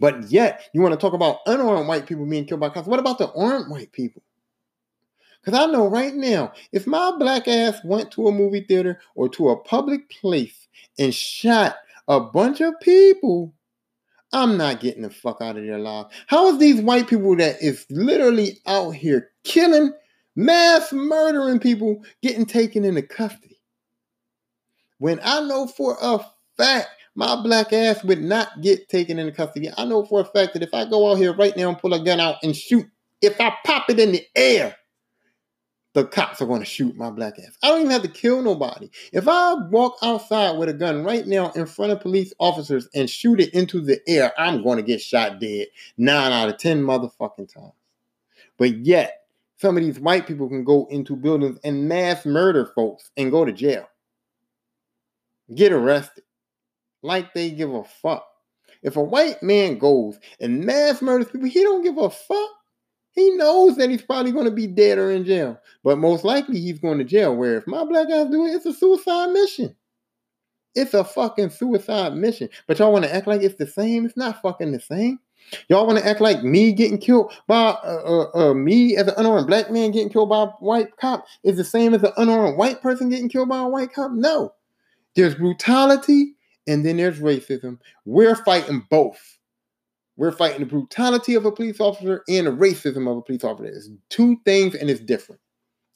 [0.00, 2.88] But yet, you want to talk about unarmed white people being killed by cops.
[2.88, 4.22] What about the armed white people?
[5.44, 9.28] Because I know right now, if my black ass went to a movie theater or
[9.30, 10.68] to a public place
[10.98, 11.76] and shot
[12.08, 13.54] a bunch of people.
[14.32, 16.06] I'm not getting the fuck out of there alive.
[16.26, 19.92] How is these white people that is literally out here killing,
[20.36, 23.60] mass murdering people getting taken into custody?
[24.98, 26.20] When I know for a
[26.56, 29.70] fact my black ass would not get taken into custody.
[29.76, 31.94] I know for a fact that if I go out here right now and pull
[31.94, 32.86] a gun out and shoot,
[33.20, 34.74] if I pop it in the air,
[35.94, 37.56] the cops are going to shoot my black ass.
[37.62, 38.88] I don't even have to kill nobody.
[39.12, 43.10] If I walk outside with a gun right now in front of police officers and
[43.10, 45.66] shoot it into the air, I'm going to get shot dead
[45.98, 47.74] nine out of 10 motherfucking times.
[48.56, 49.24] But yet,
[49.58, 53.44] some of these white people can go into buildings and mass murder folks and go
[53.44, 53.86] to jail.
[55.54, 56.24] Get arrested.
[57.02, 58.26] Like they give a fuck.
[58.82, 62.50] If a white man goes and mass murders people, he don't give a fuck.
[63.12, 66.58] He knows that he's probably going to be dead or in jail, but most likely
[66.60, 67.36] he's going to jail.
[67.36, 69.76] Where if my black guys do it, it's a suicide mission.
[70.74, 72.48] It's a fucking suicide mission.
[72.66, 74.06] But y'all want to act like it's the same.
[74.06, 75.18] It's not fucking the same.
[75.68, 79.14] Y'all want to act like me getting killed by uh, uh, uh, me as an
[79.18, 82.56] unarmed black man getting killed by a white cop is the same as an unarmed
[82.56, 84.12] white person getting killed by a white cop?
[84.12, 84.54] No.
[85.14, 86.36] There's brutality
[86.66, 87.78] and then there's racism.
[88.04, 89.38] We're fighting both.
[90.16, 93.68] We're fighting the brutality of a police officer and the racism of a police officer.
[93.68, 95.40] It's two things and it's different.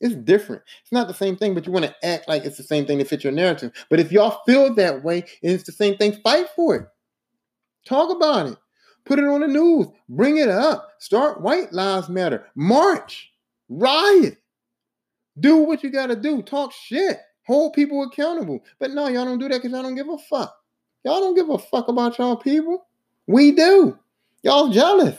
[0.00, 0.62] It's different.
[0.82, 2.98] It's not the same thing, but you want to act like it's the same thing
[2.98, 3.72] to fit your narrative.
[3.88, 6.88] But if y'all feel that way and it's the same thing, fight for it.
[7.86, 8.58] Talk about it.
[9.04, 9.86] Put it on the news.
[10.08, 10.88] Bring it up.
[10.98, 12.46] Start White Lives Matter.
[12.56, 13.30] March.
[13.68, 14.38] Riot.
[15.38, 16.42] Do what you got to do.
[16.42, 17.18] Talk shit.
[17.46, 18.62] Hold people accountable.
[18.78, 20.56] But no, y'all don't do that because y'all don't give a fuck.
[21.04, 22.86] Y'all don't give a fuck about y'all people.
[23.26, 23.98] We do.
[24.42, 25.18] Y'all jealous.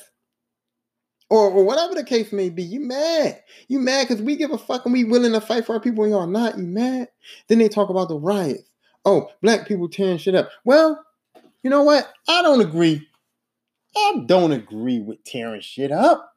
[1.30, 3.44] Or, or whatever the case may be, you mad.
[3.68, 6.04] You mad because we give a fuck and we willing to fight for our people
[6.04, 6.58] and y'all not.
[6.58, 7.10] You mad?
[7.48, 8.70] Then they talk about the riots.
[9.04, 10.50] Oh, black people tearing shit up.
[10.64, 11.04] Well,
[11.64, 12.12] you know what?
[12.30, 13.08] I don't agree
[13.98, 16.36] I don't agree with tearing shit up.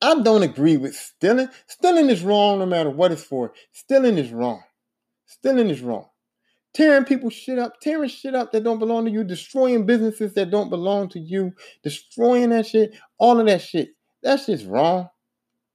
[0.00, 1.48] I don't agree with stealing.
[1.66, 3.52] Stealing is wrong no matter what it's for.
[3.72, 4.62] Stealing is wrong.
[5.26, 6.06] Stealing is wrong.
[6.74, 10.50] Tearing people shit up, tearing shit up that don't belong to you, destroying businesses that
[10.50, 13.90] don't belong to you, destroying that shit, all of that shit.
[14.22, 15.08] That shit's wrong.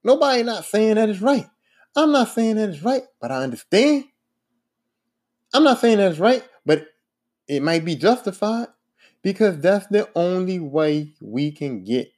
[0.04, 1.48] Nobody not saying that is right.
[1.96, 4.06] I'm not saying that is right, but I understand.
[5.54, 6.88] I'm not saying that is right, but
[7.48, 8.68] it might be justified
[9.22, 12.13] because that's the only way we can get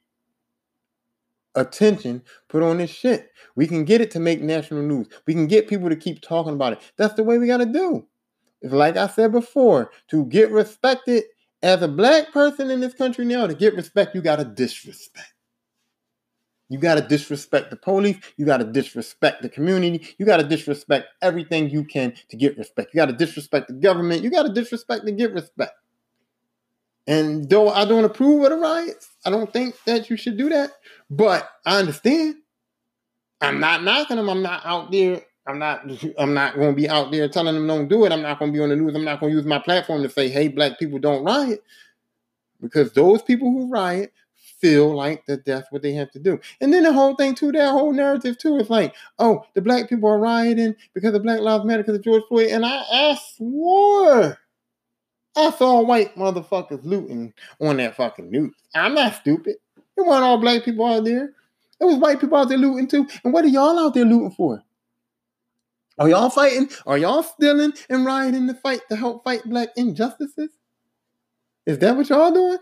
[1.56, 3.30] attention put on this shit.
[3.56, 5.08] We can get it to make national news.
[5.26, 6.80] We can get people to keep talking about it.
[6.96, 8.06] That's the way we got to do.
[8.62, 11.24] It's like I said before, to get respected
[11.62, 15.32] as a black person in this country now, to get respect, you got to disrespect.
[16.68, 18.16] You got to disrespect the police.
[18.36, 20.14] You got to disrespect the community.
[20.18, 22.92] You got to disrespect everything you can to get respect.
[22.92, 24.22] You got to disrespect the government.
[24.22, 25.72] You got to disrespect to get respect.
[27.06, 30.48] And though I don't approve of the riots, I don't think that you should do
[30.48, 30.72] that.
[31.08, 32.36] But I understand.
[33.40, 34.28] I'm not knocking them.
[34.28, 35.22] I'm not out there.
[35.46, 35.88] I'm not.
[36.18, 38.12] I'm not going to be out there telling them don't do it.
[38.12, 38.94] I'm not going to be on the news.
[38.94, 41.62] I'm not going to use my platform to say, "Hey, black people don't riot,"
[42.60, 44.12] because those people who riot
[44.60, 46.40] feel like that that's what they have to do.
[46.60, 49.88] And then the whole thing too, that whole narrative too, is like, oh, the black
[49.88, 52.48] people are rioting because of Black Lives Matter because of George Floyd.
[52.48, 54.38] And I, I swore
[55.36, 58.54] I saw white motherfuckers looting on that fucking news.
[58.74, 59.56] I'm not stupid.
[59.96, 61.32] It wasn't all black people out there.
[61.78, 63.06] It was white people out there looting too.
[63.22, 64.62] And what are y'all out there looting for?
[65.98, 66.70] Are y'all fighting?
[66.86, 70.50] Are y'all stealing and rioting to fight to help fight black injustices?
[71.64, 72.58] Is that what y'all doing?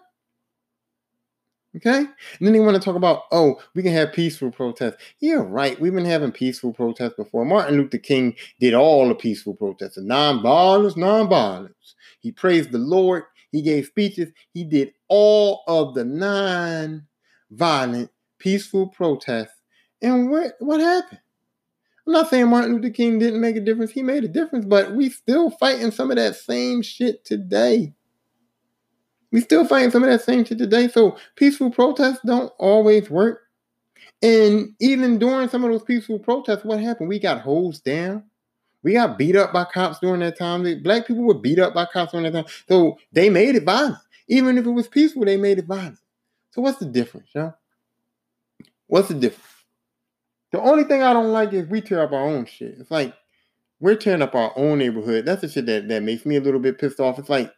[1.76, 1.98] Okay?
[1.98, 2.08] And
[2.40, 4.96] then they want to talk about, oh, we can have peaceful protests.
[5.20, 5.78] Yeah, right.
[5.80, 7.44] We've been having peaceful protests before.
[7.44, 9.98] Martin Luther King did all the peaceful protests.
[9.98, 11.94] Non-violence, non-violence.
[12.20, 13.24] He praised the Lord.
[13.50, 14.30] He gave speeches.
[14.52, 19.60] He did all of the non-violent, peaceful protests.
[20.00, 21.20] And what, what happened?
[22.06, 23.90] I'm not saying Martin Luther King didn't make a difference.
[23.90, 27.94] He made a difference, but we still fighting some of that same shit today.
[29.34, 30.86] We still fighting some of that same shit today.
[30.86, 33.40] So peaceful protests don't always work.
[34.22, 37.08] And even during some of those peaceful protests, what happened?
[37.08, 38.22] We got hosed down.
[38.84, 40.62] We got beat up by cops during that time.
[40.84, 42.52] Black people were beat up by cops during that time.
[42.68, 43.98] So they made it violent.
[44.28, 45.98] Even if it was peaceful, they made it violent.
[46.52, 47.56] So what's the difference, y'all?
[48.86, 49.50] What's the difference?
[50.52, 52.76] The only thing I don't like is we tear up our own shit.
[52.78, 53.12] It's like
[53.80, 55.26] we're tearing up our own neighborhood.
[55.26, 57.18] That's the shit that, that makes me a little bit pissed off.
[57.18, 57.52] It's like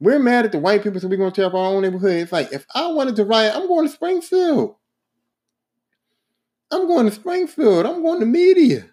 [0.00, 2.12] we're mad at the white people, so we're going to tear up our own neighborhood.
[2.12, 4.76] It's like, if I wanted to riot, I'm going to Springfield.
[6.70, 7.86] I'm going to Springfield.
[7.86, 8.90] I'm going to media.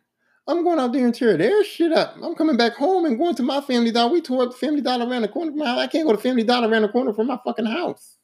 [0.47, 2.15] I'm going out there and tear their shit up.
[2.21, 4.11] I'm coming back home and going to my family dollar.
[4.13, 5.79] We tore up the family dollar around the corner from my house.
[5.79, 8.17] I can't go to family dollar around the corner from my fucking house.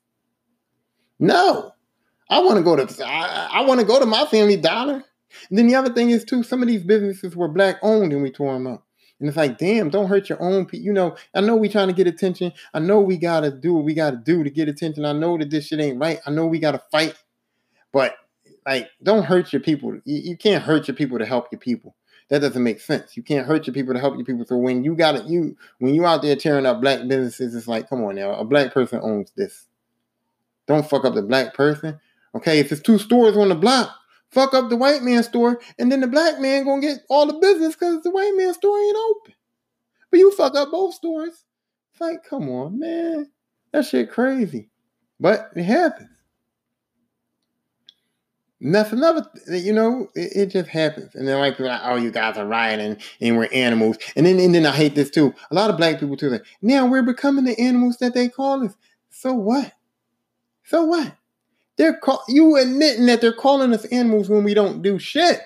[1.20, 1.74] No.
[2.30, 5.04] I want to go to I, I want to go to my family dollar.
[5.50, 8.22] And then the other thing is too, some of these businesses were black owned and
[8.22, 8.86] we tore them up.
[9.22, 10.84] And it's like, damn, don't hurt your own people.
[10.84, 12.52] You know, I know we trying to get attention.
[12.74, 15.06] I know we gotta do what we gotta do to get attention.
[15.06, 16.20] I know that this shit ain't right.
[16.26, 17.14] I know we gotta fight.
[17.94, 18.16] But
[18.66, 19.94] like, don't hurt your people.
[20.06, 21.96] You, you can't hurt your people to help your people.
[22.30, 23.16] That doesn't make sense.
[23.16, 24.44] You can't hurt your people to help your people.
[24.46, 27.68] So when you got it, you when you out there tearing up black businesses, it's
[27.68, 29.68] like, come on now, a black person owns this.
[30.66, 32.00] Don't fuck up the black person.
[32.34, 33.94] Okay, if it's two stores on the block,
[34.32, 37.40] fuck up the white man store, and then the black man gonna get all the
[37.40, 39.34] business because the white man store ain't open.
[40.10, 41.46] But you fuck up both stores.
[41.92, 43.32] It's like, come on, man.
[43.72, 44.70] That shit crazy.
[45.20, 46.10] But it happens.
[48.62, 51.16] And that's another, you know, it, it, just happens.
[51.16, 53.98] And then like people like, oh, you guys are rioting and we're animals.
[54.16, 55.34] And then and then I hate this too.
[55.50, 56.30] A lot of black people too.
[56.30, 58.76] Like, now we're becoming the animals that they call us.
[59.10, 59.74] So what?
[60.64, 61.16] So what?
[61.78, 65.42] They're call you admitting that they're calling us animals when we don't do shit.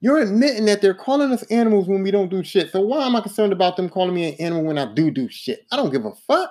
[0.00, 2.72] You're admitting that they're calling us animals when we don't do shit.
[2.72, 5.28] So why am I concerned about them calling me an animal when I do do
[5.28, 5.64] shit?
[5.70, 6.50] I don't give a fuck.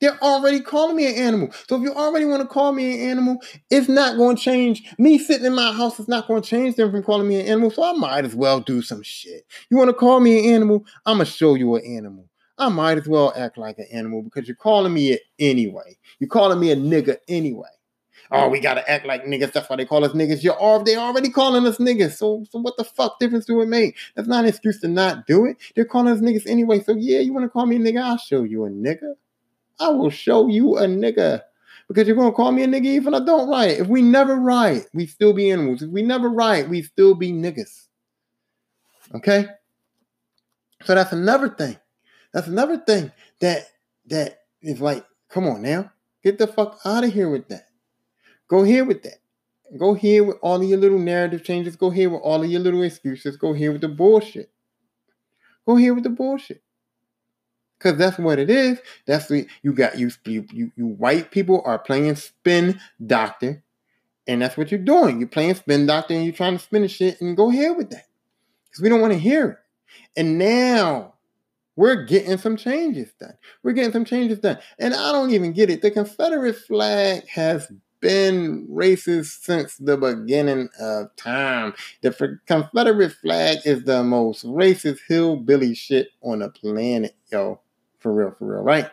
[0.00, 1.48] They're already calling me an animal.
[1.66, 3.38] So if you already want to call me an animal,
[3.70, 4.84] it's not going to change.
[4.98, 7.46] Me sitting in my house is not going to change them from calling me an
[7.46, 7.70] animal.
[7.70, 9.46] So I might as well do some shit.
[9.70, 10.84] You want to call me an animal?
[11.06, 12.28] I'm going to show you an animal.
[12.58, 15.96] I might as well act like an animal because you're calling me it anyway.
[16.18, 17.68] You're calling me a nigga anyway.
[18.30, 19.52] Oh, we gotta act like niggas.
[19.52, 20.42] That's why they call us niggas.
[20.42, 22.12] You're all they already calling us niggas.
[22.12, 23.96] So, so what the fuck difference do it make?
[24.14, 25.56] That's not an excuse to not do it.
[25.74, 26.80] They're calling us niggas anyway.
[26.80, 28.02] So yeah, you want to call me a nigga?
[28.02, 29.14] I'll show you a nigga.
[29.78, 31.42] I will show you a nigga.
[31.86, 33.80] Because you're gonna call me a nigga even I don't riot.
[33.80, 35.82] If we never riot, we still be animals.
[35.82, 37.88] If we never riot, we still be niggas.
[39.14, 39.46] Okay?
[40.84, 41.78] So that's another thing.
[42.32, 43.68] That's another thing that
[44.06, 45.92] that is like, come on now.
[46.22, 47.68] Get the fuck out of here with that.
[48.54, 49.18] Go here with that.
[49.76, 51.74] Go here with all of your little narrative changes.
[51.74, 53.36] Go here with all of your little excuses.
[53.36, 54.48] Go here with the bullshit.
[55.66, 56.62] Go here with the bullshit.
[57.80, 58.78] Cause that's what it is.
[59.06, 63.60] That's what you got you you you, white people are playing spin doctor,
[64.28, 65.18] and that's what you're doing.
[65.18, 67.90] You're playing spin doctor and you're trying to spin the shit and go ahead with
[67.90, 68.06] that.
[68.70, 69.58] Because we don't want to hear it.
[70.16, 71.14] And now
[71.74, 73.34] we're getting some changes done.
[73.64, 74.58] We're getting some changes done.
[74.78, 75.82] And I don't even get it.
[75.82, 77.68] The Confederate flag has
[78.04, 81.72] been racist since the beginning of time.
[82.02, 87.60] The Confederate flag is the most racist hillbilly shit on the planet, yo.
[88.00, 88.90] For real, for real, right?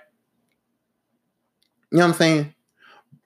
[1.91, 2.55] You know what I'm saying?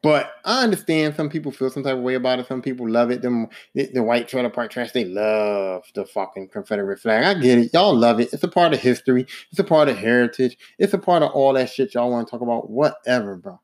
[0.01, 2.47] But I understand some people feel some type of way about it.
[2.47, 3.21] Some people love it.
[3.21, 7.23] Them the, white trailer park trash, they love the fucking Confederate flag.
[7.23, 7.73] I get it.
[7.73, 8.33] Y'all love it.
[8.33, 9.27] It's a part of history.
[9.51, 10.57] It's a part of heritage.
[10.79, 12.71] It's a part of all that shit y'all want to talk about.
[12.71, 13.59] Whatever, bro.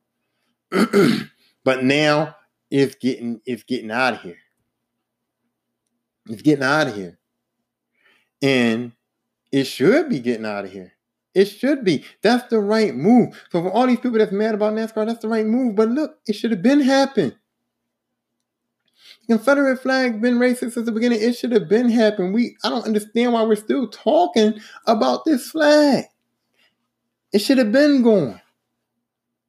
[1.63, 2.35] but now
[2.69, 4.37] it's getting it's getting out of here.
[6.27, 7.19] It's getting out of here.
[8.41, 8.93] And
[9.51, 10.93] it should be getting out of here.
[11.33, 12.03] It should be.
[12.21, 13.41] That's the right move.
[13.51, 15.75] So for all these people that's mad about NASCAR, that's the right move.
[15.75, 17.35] But look, it should have been happened.
[19.27, 21.21] The Confederate flag been racist since the beginning.
[21.21, 22.33] It should have been happened.
[22.33, 26.05] We I don't understand why we're still talking about this flag.
[27.31, 28.41] It should have been gone.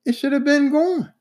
[0.05, 1.12] It should have been gone.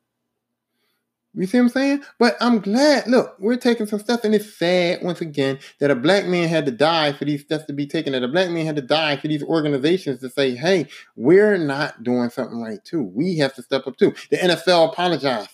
[1.34, 2.04] You see what I'm saying?
[2.20, 3.08] But I'm glad.
[3.08, 6.66] Look, we're taking some stuff, and it's sad once again that a black man had
[6.66, 8.12] to die for these steps to be taken.
[8.12, 12.04] That a black man had to die for these organizations to say, "Hey, we're not
[12.04, 13.04] doing something right too.
[13.04, 15.50] We have to step up too." The NFL apologized.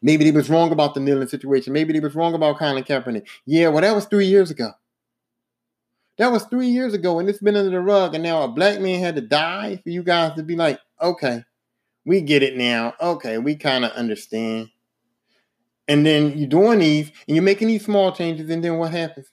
[0.00, 1.74] Maybe they was wrong about the kneeling situation.
[1.74, 3.26] Maybe they was wrong about Colin Kaepernick.
[3.44, 4.72] Yeah, well, that was three years ago.
[6.16, 8.14] That was three years ago, and it's been under the rug.
[8.14, 11.44] And now a black man had to die for you guys to be like, okay,
[12.04, 12.94] we get it now.
[13.00, 14.70] Okay, we kind of understand.
[15.88, 19.30] And then you're doing these and you're making these small changes, and then what happens?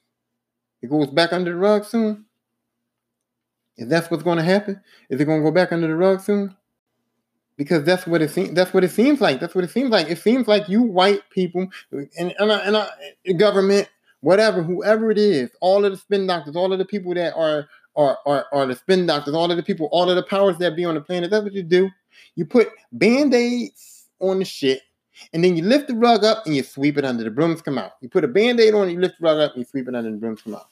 [0.82, 2.26] It goes back under the rug soon.
[3.78, 4.80] Is that what's going to happen?
[5.10, 6.56] Is it going to go back under the rug soon?
[7.58, 8.54] Because that's what it seems.
[8.54, 9.40] That's what it seems like.
[9.40, 10.10] That's what it seems like.
[10.10, 12.88] It seems like you white people and and, and,
[13.26, 13.90] and government,
[14.22, 17.68] whatever, whoever it is, all of the spin doctors, all of the people that are
[17.96, 20.76] are, are are the spin doctors, all of the people, all of the powers that
[20.76, 21.32] be on the planet.
[21.32, 21.90] That's what you do.
[22.36, 24.82] You put band-aids on the shit,
[25.34, 27.24] and then you lift the rug up and you sweep it under.
[27.24, 27.92] The brooms come out.
[28.02, 30.12] You put a band-aid on, you lift the rug up and you sweep it under,
[30.12, 30.70] the brooms come out.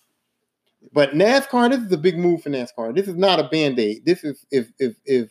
[0.91, 2.93] But NASCAR, this is a big move for NASCAR.
[2.93, 4.05] This is not a band-aid.
[4.05, 5.29] This is if if if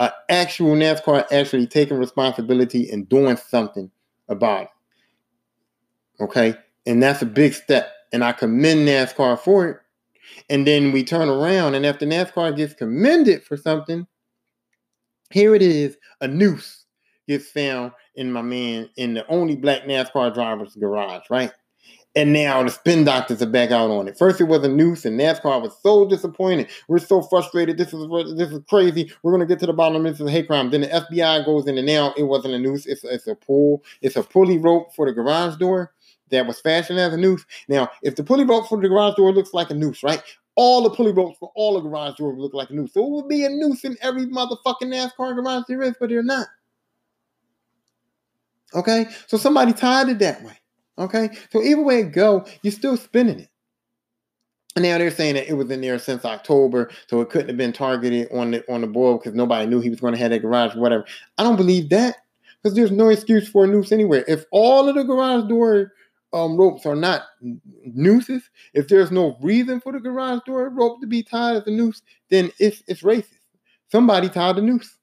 [0.00, 3.90] uh, actual NASCAR actually taking responsibility and doing something
[4.28, 4.68] about it.
[6.20, 6.54] Okay,
[6.86, 9.76] and that's a big step, and I commend NASCAR for it.
[10.50, 14.06] And then we turn around, and after NASCAR gets commended for something,
[15.30, 16.84] here it is, a noose
[17.26, 21.52] gets found in my man in the only black NASCAR driver's garage, right?
[22.16, 24.18] And now the spin doctors are back out on it.
[24.18, 26.68] First, it was a noose, and NASCAR was so disappointed.
[26.88, 27.76] We're so frustrated.
[27.76, 29.12] This is this is crazy.
[29.22, 30.70] We're gonna get to the bottom of this hate crime.
[30.70, 32.86] Then the FBI goes in, and now it wasn't a noose.
[32.86, 33.84] It's, it's a pull.
[34.00, 35.92] It's a pulley rope for the garage door
[36.30, 37.44] that was fashioned as a noose.
[37.68, 40.22] Now, if the pulley rope for the garage door looks like a noose, right?
[40.60, 42.92] All the pulley ropes for all the garage doors look like a noose.
[42.92, 46.20] So it would be a noose in every motherfucking NASCAR garage there is, but they're
[46.20, 46.48] not.
[48.74, 49.06] Okay?
[49.28, 50.58] So somebody tied it that way.
[50.98, 51.30] Okay?
[51.52, 53.48] So either way it go, you're still spinning it.
[54.74, 57.56] And now they're saying that it was in there since October, so it couldn't have
[57.56, 60.30] been targeted on the on the board because nobody knew he was going to have
[60.32, 61.04] that garage or whatever.
[61.38, 62.16] I don't believe that.
[62.62, 64.24] because there's no excuse for a noose anywhere.
[64.26, 65.92] If all of the garage door
[66.32, 67.22] um, ropes are not
[67.84, 68.42] nooses,
[68.74, 72.02] if there's no reason for the garage door rope to be tied as a noose,
[72.30, 73.38] then it's it's racist.
[73.90, 74.96] Somebody tied a noose.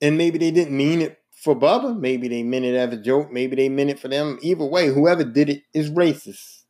[0.00, 1.98] And maybe they didn't mean it for Bubba.
[1.98, 3.32] Maybe they meant it as a joke.
[3.32, 4.38] Maybe they meant it for them.
[4.42, 6.62] Either way, whoever did it is racist.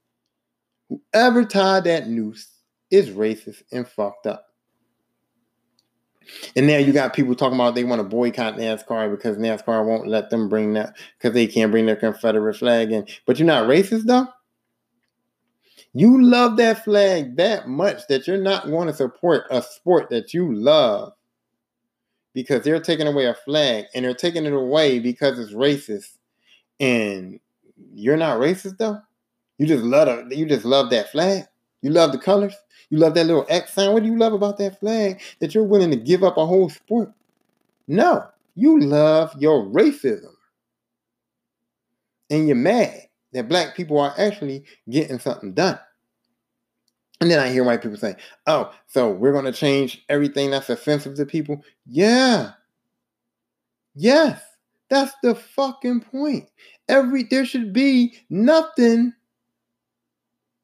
[0.89, 2.49] Whoever tied that noose
[2.91, 4.47] is racist and fucked up.
[6.57, 10.09] And now you got people talking about they want to boycott NASCAR because NASCAR won't
[10.09, 13.07] let them bring that because they can't bring their Confederate flag in.
[13.27, 14.29] But you're not racist though.
[15.93, 20.35] You love that flag that much that you're not going to support a sport that
[20.35, 21.13] you love
[22.33, 26.19] because they're taking away a flag and they're taking it away because it's racist.
[26.81, 27.39] And
[27.95, 28.99] you're not racist though.
[29.59, 30.37] You just love it.
[30.37, 31.45] You just love that flag.
[31.81, 32.55] You love the colors.
[32.95, 33.93] You love that little X sign.
[33.93, 36.71] What do you love about that flag that you're willing to give up a whole
[36.71, 37.11] sport?
[37.89, 38.25] No,
[38.55, 40.31] you love your racism.
[42.31, 45.77] And you're mad that black people are actually getting something done.
[47.21, 48.15] And then I hear white people say,
[48.47, 51.65] oh, so we're going to change everything that's offensive to people.
[51.91, 52.53] Yeah.
[53.97, 54.41] Yes.
[54.89, 56.49] That's the fucking point.
[56.89, 59.15] Every there should be nothing.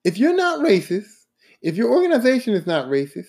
[0.04, 1.19] If you're not racist,
[1.62, 3.28] if your organization is not racist,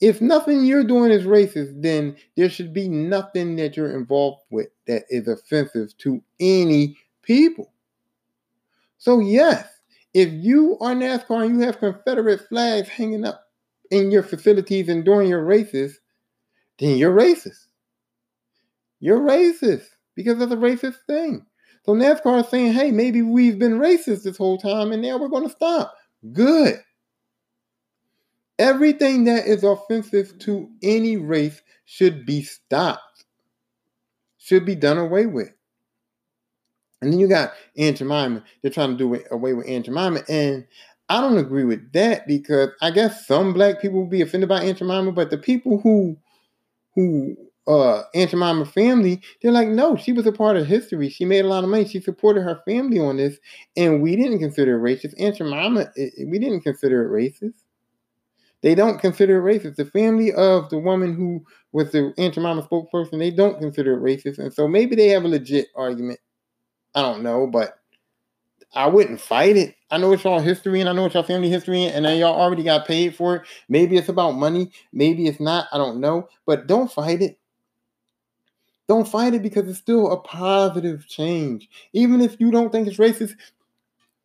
[0.00, 4.68] if nothing you're doing is racist, then there should be nothing that you're involved with
[4.86, 7.72] that is offensive to any people.
[8.98, 9.66] So, yes,
[10.12, 13.44] if you are NASCAR and you have Confederate flags hanging up
[13.90, 16.00] in your facilities and during your races,
[16.78, 17.66] then you're racist.
[19.00, 21.46] You're racist because that's a racist thing.
[21.84, 25.28] So NASCAR is saying, hey, maybe we've been racist this whole time and now we're
[25.28, 25.94] going to stop.
[26.32, 26.80] Good.
[28.62, 33.24] Everything that is offensive to any race should be stopped,
[34.38, 35.50] should be done away with.
[37.00, 38.44] And then you got Aunt Jemima.
[38.62, 40.20] They're trying to do away with Aunt Jemima.
[40.28, 40.64] And
[41.08, 44.62] I don't agree with that because I guess some black people will be offended by
[44.62, 46.16] Aunt Jemima, but the people who
[46.94, 47.36] who
[47.66, 51.08] uh Aunt Jemima family, they're like, no, she was a part of history.
[51.08, 51.84] She made a lot of money.
[51.88, 53.38] She supported her family on this,
[53.76, 55.14] and we didn't consider it racist.
[55.18, 55.88] Aunt Jemima,
[56.28, 57.54] we didn't consider it racist.
[58.62, 59.76] They don't consider it racist.
[59.76, 64.02] The family of the woman who was the Aunt Jemima spokesperson, they don't consider it
[64.02, 64.38] racist.
[64.38, 66.20] And so maybe they have a legit argument.
[66.94, 67.78] I don't know, but
[68.74, 69.74] I wouldn't fight it.
[69.90, 72.40] I know it's y'all history and I know it's y'all family history and then y'all
[72.40, 73.42] already got paid for it.
[73.68, 74.70] Maybe it's about money.
[74.92, 75.66] Maybe it's not.
[75.72, 76.28] I don't know.
[76.46, 77.38] But don't fight it.
[78.88, 81.68] Don't fight it because it's still a positive change.
[81.92, 83.34] Even if you don't think it's racist,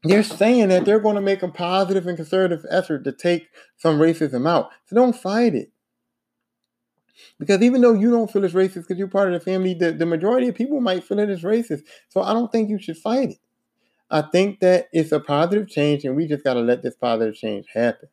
[0.04, 4.00] they're saying that they're going to make a positive and conservative effort to take some
[4.00, 4.70] racism out.
[4.86, 5.72] So don't fight it.
[7.40, 9.92] Because even though you don't feel it's racist because you're part of the family, the,
[9.92, 11.82] the majority of people might feel it as racist.
[12.10, 13.40] So I don't think you should fight it.
[14.10, 17.36] I think that it's a positive change and we just got to let this positive
[17.36, 18.10] change happen.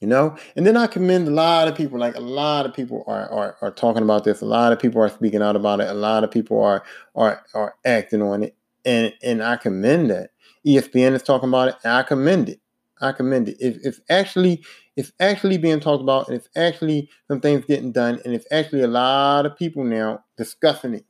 [0.00, 0.36] You know?
[0.56, 3.56] And then I commend a lot of people, like a lot of people are, are,
[3.60, 4.40] are talking about this.
[4.40, 5.88] A lot of people are speaking out about it.
[5.88, 10.30] A lot of people are, are, are acting on it and and I commend that.
[10.66, 12.60] ESPN is talking about it, and I commend it.
[13.00, 13.56] I commend it.
[13.60, 14.64] If it's actually
[14.96, 18.82] it's actually being talked about, and it's actually some things getting done, and it's actually
[18.82, 21.04] a lot of people now discussing it.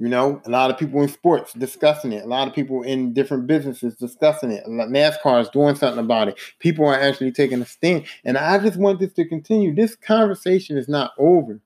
[0.00, 2.24] You know, a lot of people in sports discussing it.
[2.24, 4.64] A lot of people in different businesses discussing it.
[4.66, 6.38] NASCAR is doing something about it.
[6.60, 8.04] People are actually taking a stand.
[8.24, 9.74] And I just want this to continue.
[9.74, 11.60] This conversation is not over.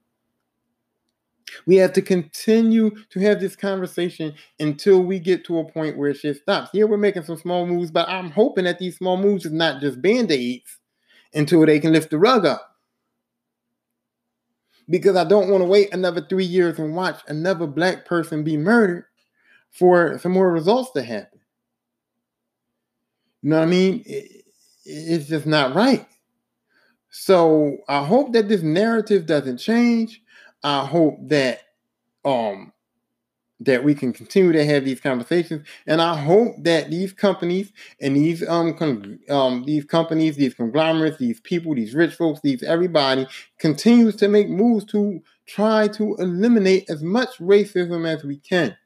[1.66, 6.10] We have to continue to have this conversation until we get to a point where
[6.10, 6.70] it shit stops.
[6.72, 9.80] Yeah, we're making some small moves, but I'm hoping that these small moves is not
[9.80, 10.78] just band-aids
[11.34, 12.76] until they can lift the rug up.
[14.88, 18.56] Because I don't want to wait another three years and watch another black person be
[18.56, 19.04] murdered
[19.70, 21.40] for some more results to happen.
[23.42, 24.02] You know what I mean?
[24.06, 24.44] It,
[24.84, 26.06] it's just not right.
[27.10, 30.21] So I hope that this narrative doesn't change.
[30.62, 31.60] I hope that
[32.24, 32.72] um
[33.60, 38.16] that we can continue to have these conversations, and I hope that these companies and
[38.16, 43.26] these um, con- um these companies, these conglomerates, these people, these rich folks, these everybody
[43.58, 48.76] continues to make moves to try to eliminate as much racism as we can.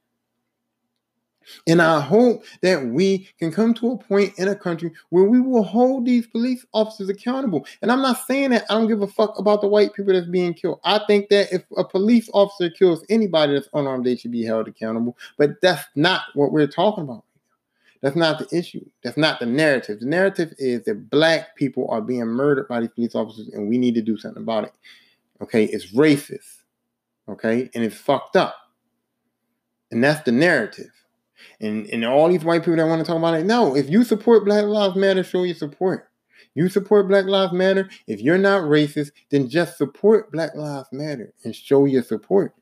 [1.66, 5.40] And I hope that we can come to a point in a country where we
[5.40, 7.66] will hold these police officers accountable.
[7.82, 10.26] And I'm not saying that I don't give a fuck about the white people that's
[10.26, 10.80] being killed.
[10.84, 14.68] I think that if a police officer kills anybody that's unarmed, they should be held
[14.68, 15.16] accountable.
[15.38, 17.24] But that's not what we're talking about.
[18.03, 18.84] That's not the issue.
[19.03, 20.01] That's not the narrative.
[20.01, 23.78] The narrative is that black people are being murdered by these police officers and we
[23.78, 24.72] need to do something about it.
[25.42, 26.62] okay, it's racist,
[27.28, 28.57] okay, and it's fucked up.
[29.90, 30.90] And that's the narrative.
[31.61, 34.05] And and all these white people that want to talk about it, no, if you
[34.05, 36.09] support Black Lives Matter, show your support.
[36.55, 37.88] You support Black Lives Matter.
[38.07, 42.55] If you're not racist, then just support Black Lives Matter and show your support.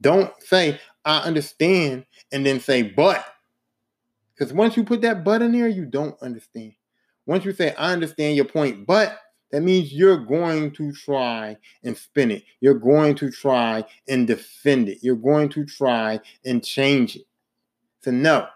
[0.00, 3.24] Don't say, I understand, and then say, but.
[4.34, 6.74] Because once you put that but in there, you don't understand.
[7.26, 9.18] Once you say, I understand your point, but
[9.50, 12.44] that means you're going to try and spin it.
[12.60, 14.98] You're going to try and defend it.
[15.02, 17.26] You're going to try and change it.
[18.04, 18.46] So, no,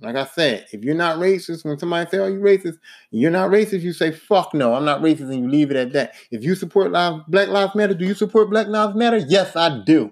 [0.00, 2.78] like I said, if you're not racist, when somebody say, "Oh, you racist,"
[3.10, 3.82] you're not racist.
[3.82, 6.14] You say, "Fuck no, I'm not racist," and you leave it at that.
[6.30, 6.90] If you support
[7.28, 9.18] Black Lives Matter, do you support Black Lives Matter?
[9.18, 10.10] Yes, I do.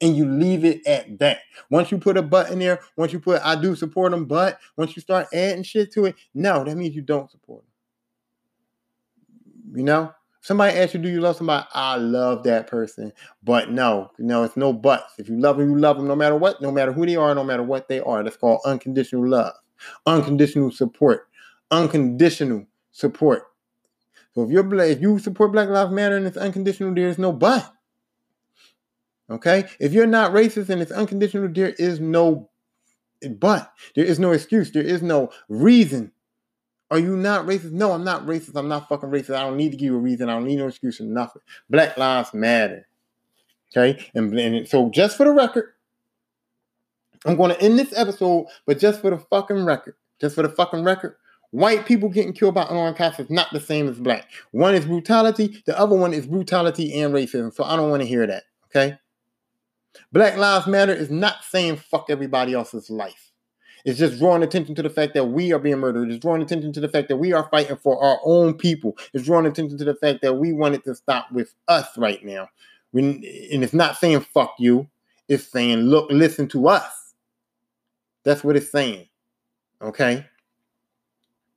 [0.00, 1.38] And you leave it at that.
[1.70, 4.96] Once you put a button there, once you put "I do support them," but once
[4.96, 9.78] you start adding shit to it, no, that means you don't support them.
[9.78, 10.12] You know,
[10.48, 11.66] Somebody asks you, do you love somebody?
[11.74, 13.12] I love that person.
[13.44, 15.12] But no, no, it's no buts.
[15.18, 17.34] If you love them, you love them no matter what, no matter who they are,
[17.34, 18.24] no matter what they are.
[18.24, 19.52] That's called unconditional love,
[20.06, 21.28] unconditional support,
[21.70, 23.42] unconditional support.
[24.34, 27.30] So if you're if you support Black Lives Matter and it's unconditional, there is no
[27.30, 27.70] but.
[29.28, 29.66] Okay?
[29.78, 32.48] If you're not racist and it's unconditional, there is no
[33.32, 33.70] but.
[33.94, 34.70] There is no excuse.
[34.70, 36.12] There is no reason
[36.90, 37.72] are you not racist?
[37.72, 38.56] No, I'm not racist.
[38.56, 39.34] I'm not fucking racist.
[39.34, 40.28] I don't need to give you a reason.
[40.28, 41.42] I don't need no excuse or nothing.
[41.68, 42.86] Black lives matter.
[43.76, 44.10] Okay?
[44.14, 45.74] And, and so just for the record,
[47.26, 50.48] I'm going to end this episode, but just for the fucking record, just for the
[50.48, 51.16] fucking record,
[51.50, 54.28] white people getting killed by unarmed cops is not the same as black.
[54.52, 57.52] One is brutality, the other one is brutality and racism.
[57.52, 58.44] So I don't want to hear that.
[58.66, 58.98] Okay?
[60.12, 63.27] Black Lives Matter is not saying fuck everybody else's life.
[63.84, 66.10] It's just drawing attention to the fact that we are being murdered.
[66.10, 68.96] It's drawing attention to the fact that we are fighting for our own people.
[69.12, 72.24] It's drawing attention to the fact that we want it to stop with us right
[72.24, 72.48] now.
[72.92, 73.02] We,
[73.52, 74.88] and it's not saying fuck you.
[75.28, 77.14] It's saying look, listen to us.
[78.24, 79.06] That's what it's saying.
[79.80, 80.26] Okay?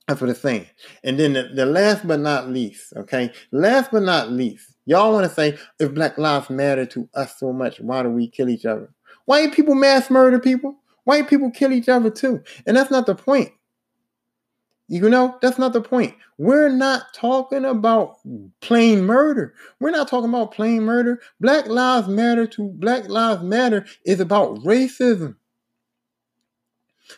[0.08, 0.68] That's what it's saying.
[1.04, 3.32] And then the, the last but not least, okay?
[3.52, 7.54] Last but not least, y'all want to say if Black Lives Matter to us so
[7.54, 8.90] much, why do we kill each other?
[9.26, 10.76] Why do people mass murder people?
[11.04, 12.44] White people kill each other too.
[12.66, 13.52] And that's not the point.
[14.88, 16.16] You know, that's not the point.
[16.38, 18.18] We're not talking about
[18.60, 19.54] plain murder.
[19.80, 21.22] We're not talking about plain murder.
[21.40, 25.36] Black Lives Matter to Black Lives Matter is about racism.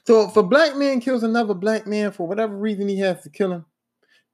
[0.06, 3.30] So if a black man kills another black man for whatever reason he has to
[3.30, 3.66] kill him,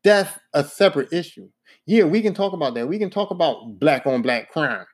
[0.04, 1.50] that's a separate issue.
[1.86, 2.88] Yeah, we can talk about that.
[2.88, 4.86] We can talk about black on black crime.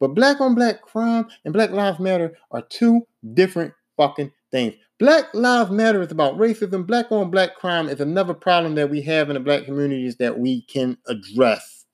[0.00, 4.72] But black on black crime and Black Lives Matter are two different fucking things.
[4.98, 6.86] Black Lives Matter is about racism.
[6.86, 10.38] Black on black crime is another problem that we have in the black communities that
[10.38, 11.84] we can address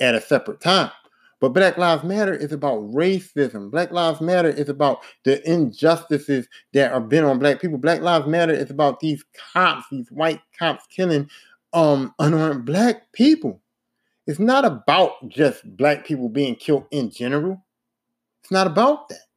[0.00, 0.90] at a separate time.
[1.40, 3.70] But Black Lives Matter is about racism.
[3.70, 7.78] Black Lives Matter is about the injustices that are been on black people.
[7.78, 11.28] Black Lives Matter is about these cops, these white cops killing
[11.72, 13.62] um unarmed black people.
[14.26, 17.64] It's not about just black people being killed in general.
[18.42, 19.29] It's not about that.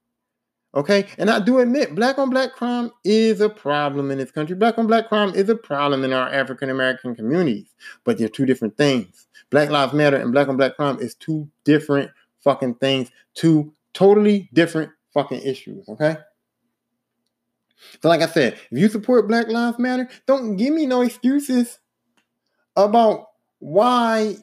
[0.76, 4.56] Okay, and I do admit black on black crime is a problem in this country.
[4.56, 7.68] Black on black crime is a problem in our African American communities,
[8.04, 9.28] but they're two different things.
[9.52, 12.10] Black Lives Matter and black on black crime is two different
[12.40, 15.88] fucking things, two totally different fucking issues.
[15.88, 16.18] Okay.
[18.02, 21.80] So, like I said, if you support Black Lives Matter, don't give me no excuses
[22.76, 23.28] about
[23.60, 24.38] why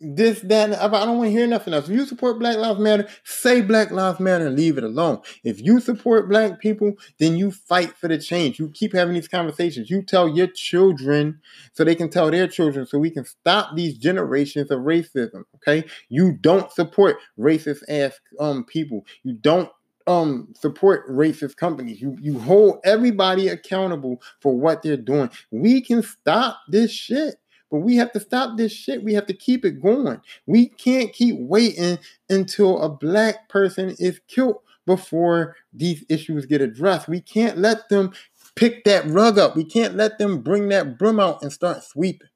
[0.00, 1.88] this, that, I don't want to hear nothing else.
[1.88, 5.20] If you support Black Lives Matter, say Black Lives Matter and leave it alone.
[5.42, 8.58] If you support black people, then you fight for the change.
[8.58, 9.90] You keep having these conversations.
[9.90, 11.40] You tell your children
[11.72, 15.42] so they can tell their children so we can stop these generations of racism.
[15.56, 15.84] Okay.
[16.08, 19.04] You don't support racist ass um people.
[19.24, 19.70] You don't
[20.06, 22.00] um support racist companies.
[22.00, 25.30] You you hold everybody accountable for what they're doing.
[25.50, 27.36] We can stop this shit.
[27.70, 29.04] But we have to stop this shit.
[29.04, 30.20] We have to keep it going.
[30.46, 31.98] We can't keep waiting
[32.30, 37.08] until a black person is killed before these issues get addressed.
[37.08, 38.12] We can't let them
[38.56, 39.54] pick that rug up.
[39.54, 42.28] We can't let them bring that broom out and start sweeping.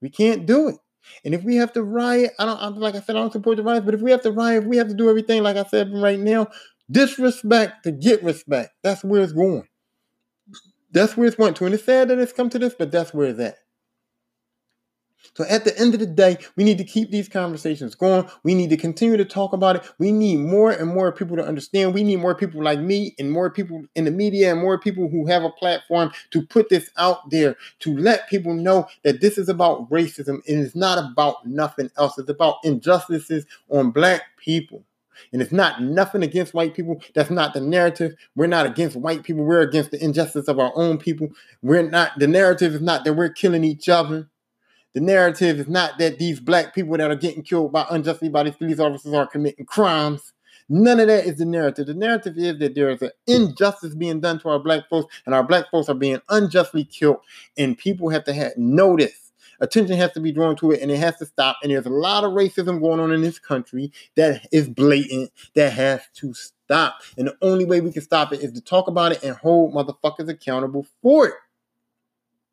[0.00, 0.76] We can't do it.
[1.24, 3.56] And if we have to riot, I don't I, like I said, I don't support
[3.56, 5.64] the riots, but if we have to riot, we have to do everything, like I
[5.64, 6.48] said right now,
[6.90, 8.72] disrespect to get respect.
[8.82, 9.66] That's where it's going.
[10.92, 11.64] That's where it's going to.
[11.64, 13.56] And it's sad that it's come to this, but that's where it's at.
[15.32, 18.28] So at the end of the day, we need to keep these conversations going.
[18.42, 19.82] We need to continue to talk about it.
[19.98, 21.94] We need more and more people to understand.
[21.94, 25.08] We need more people like me and more people in the media and more people
[25.08, 29.38] who have a platform to put this out there to let people know that this
[29.38, 32.18] is about racism and it's not about nothing else.
[32.18, 34.84] It's about injustices on black people.
[35.32, 37.00] And it's not nothing against white people.
[37.14, 38.14] That's not the narrative.
[38.34, 39.44] We're not against white people.
[39.44, 41.28] We're against the injustice of our own people.
[41.62, 44.28] We're not, the narrative is not that we're killing each other.
[44.94, 48.44] The narrative is not that these black people that are getting killed by unjustly by
[48.44, 50.32] these police officers are committing crimes.
[50.68, 51.88] None of that is the narrative.
[51.88, 55.34] The narrative is that there is an injustice being done to our black folks, and
[55.34, 57.18] our black folks are being unjustly killed,
[57.58, 59.32] and people have to have notice.
[59.60, 61.58] Attention has to be drawn to it, and it has to stop.
[61.62, 65.72] And there's a lot of racism going on in this country that is blatant, that
[65.72, 67.02] has to stop.
[67.18, 69.74] And the only way we can stop it is to talk about it and hold
[69.74, 71.34] motherfuckers accountable for it.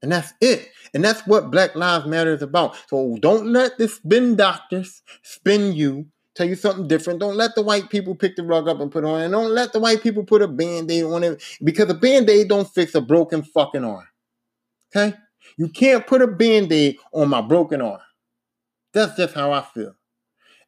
[0.01, 0.69] And that's it.
[0.93, 2.75] And that's what Black Lives Matter is about.
[2.89, 7.19] So don't let the spin doctors spin you, tell you something different.
[7.19, 9.21] Don't let the white people pick the rug up and put on.
[9.21, 12.67] And don't let the white people put a band-aid on it because a band-aid don't
[12.67, 14.07] fix a broken fucking arm.
[14.93, 15.15] Okay?
[15.57, 17.99] You can't put a band-aid on my broken arm.
[18.93, 19.95] That's just how I feel.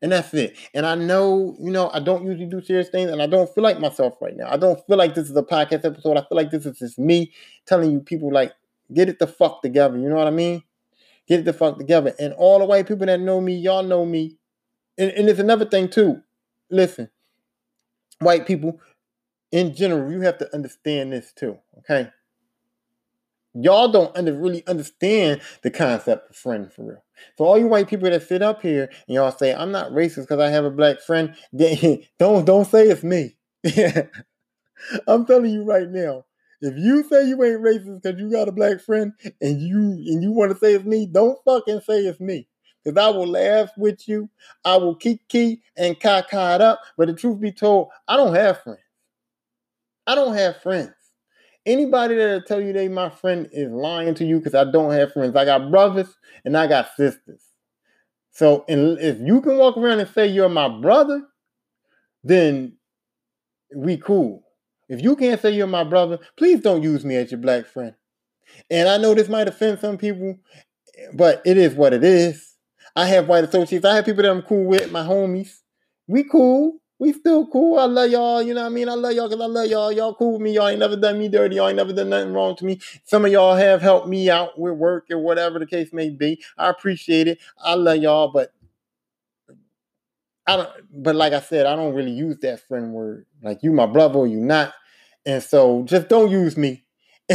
[0.01, 0.57] And that's it.
[0.73, 3.63] And I know, you know, I don't usually do serious things and I don't feel
[3.63, 4.51] like myself right now.
[4.51, 6.17] I don't feel like this is a podcast episode.
[6.17, 7.31] I feel like this is just me
[7.65, 8.51] telling you people like
[8.91, 9.97] Get it the fuck together.
[9.97, 10.63] You know what I mean?
[11.27, 12.13] Get it the fuck together.
[12.19, 14.37] And all the white people that know me, y'all know me.
[14.97, 16.21] And, and it's another thing too.
[16.69, 17.09] Listen,
[18.19, 18.79] white people
[19.51, 21.57] in general, you have to understand this too.
[21.79, 22.09] Okay.
[23.53, 27.03] Y'all don't under, really understand the concept of friend for real.
[27.37, 30.21] So all you white people that sit up here and y'all say I'm not racist
[30.21, 31.35] because I have a black friend,
[32.19, 33.37] don't don't say it's me.
[35.07, 36.25] I'm telling you right now,
[36.63, 39.11] if you say you ain't racist because you got a black friend
[39.41, 42.47] and you and you want to say it's me, don't fucking say it's me.
[42.83, 44.29] Because I will laugh with you.
[44.63, 46.79] I will kiki and caca it up.
[46.97, 48.79] But the truth be told, I don't have friends.
[50.07, 50.93] I don't have friends.
[51.65, 55.13] Anybody that'll tell you they my friend is lying to you because I don't have
[55.13, 55.35] friends.
[55.35, 57.43] I got brothers and I got sisters.
[58.31, 61.23] So and if you can walk around and say you're my brother,
[62.23, 62.77] then
[63.75, 64.43] we cool.
[64.89, 67.95] If you can't say you're my brother, please don't use me as your black friend.
[68.69, 70.37] And I know this might offend some people,
[71.13, 72.55] but it is what it is.
[72.95, 73.85] I have white associates.
[73.85, 75.61] I have people that I'm cool with, my homies.
[76.07, 76.79] We cool.
[76.99, 77.79] We still cool.
[77.79, 78.41] I love y'all.
[78.41, 78.87] You know what I mean?
[78.87, 79.91] I love y'all because I love y'all.
[79.91, 80.53] Y'all cool with me.
[80.53, 81.55] Y'all ain't never done me dirty.
[81.55, 82.79] Y'all ain't never done nothing wrong to me.
[83.03, 86.41] Some of y'all have helped me out with work or whatever the case may be.
[86.57, 87.39] I appreciate it.
[87.63, 88.53] I love y'all, but
[90.45, 90.69] I don't.
[90.91, 93.25] But like I said, I don't really use that friend word.
[93.41, 94.73] Like you, my brother, or you not.
[95.25, 96.85] And so just don't use me.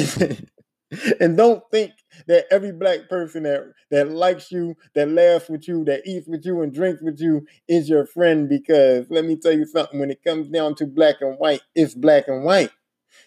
[1.21, 1.93] and don't think
[2.27, 6.45] that every black person that that likes you, that laughs with you, that eats with
[6.45, 10.11] you and drinks with you is your friend because let me tell you something when
[10.11, 12.71] it comes down to black and white, it's black and white.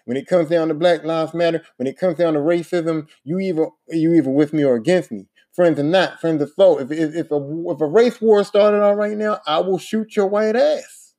[0.06, 3.40] When it comes down to Black Lives Matter, when it comes down to racism, you
[3.40, 5.28] either you either with me or against me.
[5.54, 6.80] Friends or not, friends or foe.
[6.80, 10.16] If, if, if a if a race war started on right now, I will shoot
[10.16, 11.14] your white ass.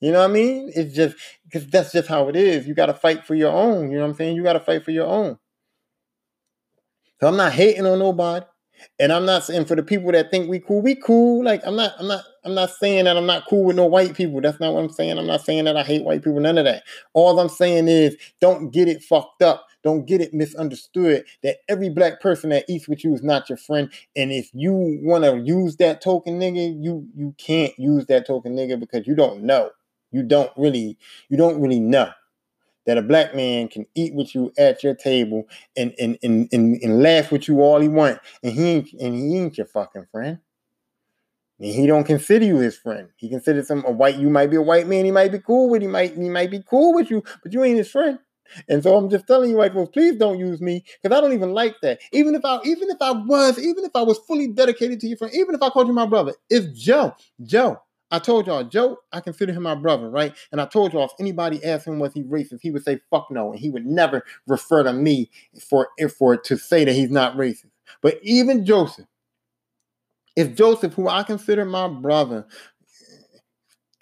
[0.00, 0.70] You know what I mean?
[0.74, 2.66] It's just because that's just how it is.
[2.66, 3.90] You got to fight for your own.
[3.90, 4.36] You know what I'm saying?
[4.36, 5.38] You got to fight for your own.
[7.20, 8.46] So I'm not hating on nobody,
[8.98, 11.44] and I'm not saying for the people that think we cool, we cool.
[11.44, 14.14] Like I'm not, I'm not, I'm not saying that I'm not cool with no white
[14.14, 14.40] people.
[14.40, 15.18] That's not what I'm saying.
[15.18, 16.40] I'm not saying that I hate white people.
[16.40, 16.84] None of that.
[17.12, 19.66] All I'm saying is don't get it fucked up.
[19.82, 23.58] Don't get it misunderstood that every black person that eats with you is not your
[23.58, 23.90] friend.
[24.14, 28.54] And if you want to use that token nigga, you you can't use that token
[28.54, 29.70] nigga because you don't know.
[30.12, 30.98] You don't really
[31.28, 32.10] you don't really know
[32.86, 35.44] that a black man can eat with you at your table
[35.76, 38.18] and and and, and, and laugh with you all he want.
[38.42, 40.38] And he ain't, and he ain't your fucking friend.
[41.58, 43.08] And he don't consider you his friend.
[43.16, 45.70] He considers him a white you might be a white man he might be cool
[45.70, 48.18] with he might he might be cool with you but you ain't his friend
[48.68, 51.32] and so I'm just telling you, white folks, please don't use me because I don't
[51.32, 52.00] even like that.
[52.12, 55.18] Even if I, even if I was, even if I was fully dedicated to your
[55.18, 57.14] friend, even if I called you my brother, it's Joe.
[57.42, 60.34] Joe, I told y'all, Joe, I consider him my brother, right?
[60.50, 63.30] And I told y'all, if anybody asked him was he racist, he would say fuck
[63.30, 65.30] no, and he would never refer to me
[65.68, 67.70] for for to say that he's not racist.
[68.02, 69.06] But even Joseph,
[70.36, 72.46] if Joseph, who I consider my brother,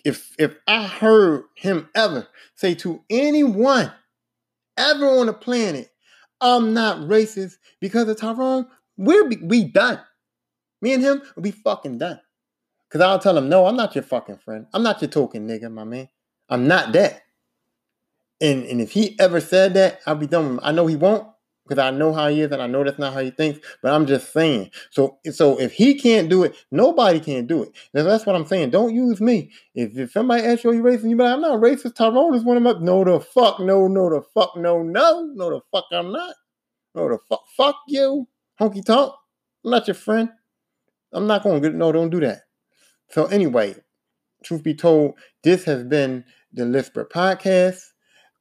[0.04, 3.92] if if I heard him ever say to anyone
[4.78, 5.90] ever on the planet,
[6.40, 10.00] I'm not racist because of Tyrone, we're we done.
[10.80, 12.20] Me and him will be fucking done.
[12.88, 14.66] Because I'll tell him, no, I'm not your fucking friend.
[14.72, 16.08] I'm not your token nigga, my man.
[16.48, 17.22] I'm not that.
[18.40, 20.60] And and if he ever said that, I'll be done.
[20.62, 21.26] I know he won't,
[21.68, 23.92] because I know how he is and I know that's not how he thinks, but
[23.92, 24.70] I'm just saying.
[24.90, 27.70] So so if he can't do it, nobody can do it.
[27.92, 28.70] that's what I'm saying.
[28.70, 29.50] Don't use me.
[29.74, 31.08] If, if somebody asks you, are you racist?
[31.08, 31.94] You be like, I'm not racist.
[31.94, 35.50] Tyrone is one of my no the fuck, no, no the fuck, no, no, no
[35.50, 36.34] the fuck I'm not.
[36.94, 38.26] No the fuck, fuck you.
[38.60, 39.12] Honky tonk.
[39.64, 40.30] I'm not your friend.
[41.12, 42.42] I'm not gonna get no, don't do that.
[43.10, 43.76] So anyway,
[44.42, 47.80] truth be told, this has been the Lisper Podcast,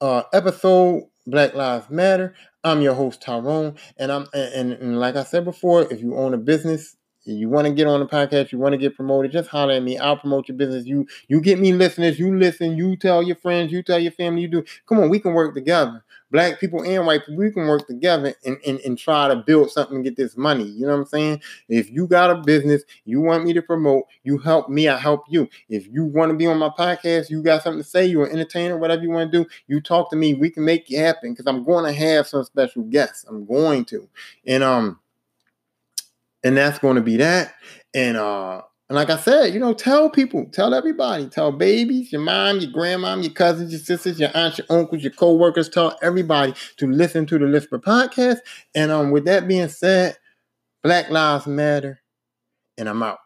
[0.02, 2.34] uh, episode Black Lives Matter.
[2.64, 6.34] I'm your host Tyrone, and I'm and, and like I said before, if you own
[6.34, 6.96] a business,
[7.26, 9.84] you want to get on the podcast, you want to get promoted, just holler at
[9.84, 9.98] me.
[9.98, 10.86] I'll promote your business.
[10.86, 14.42] You you get me listeners, you listen, you tell your friends, you tell your family,
[14.42, 14.64] you do.
[14.88, 16.04] Come on, we can work together.
[16.32, 19.72] Black people and white people, we can work together and, and, and try to build
[19.72, 20.66] something and get this money.
[20.66, 21.42] You know what I'm saying?
[21.70, 25.24] If you got a business, you want me to promote, you help me, I help
[25.30, 25.48] you.
[25.70, 28.32] If you want to be on my podcast, you got something to say, you're an
[28.32, 30.34] entertainer, whatever you want to do, you talk to me.
[30.34, 33.26] We can make it happen because I'm going to have some special guests.
[33.28, 34.08] I'm going to.
[34.46, 35.00] And um
[36.44, 37.54] and that's going to be that.
[37.94, 42.22] And uh, and like I said, you know, tell people, tell everybody, tell babies, your
[42.22, 46.54] mom, your grandmom, your cousins, your sisters, your aunts, your uncles, your co-workers, tell everybody
[46.78, 48.38] to listen to the Lisper podcast.
[48.76, 50.18] And um, with that being said,
[50.84, 52.02] Black Lives Matter,
[52.78, 53.20] and I'm out.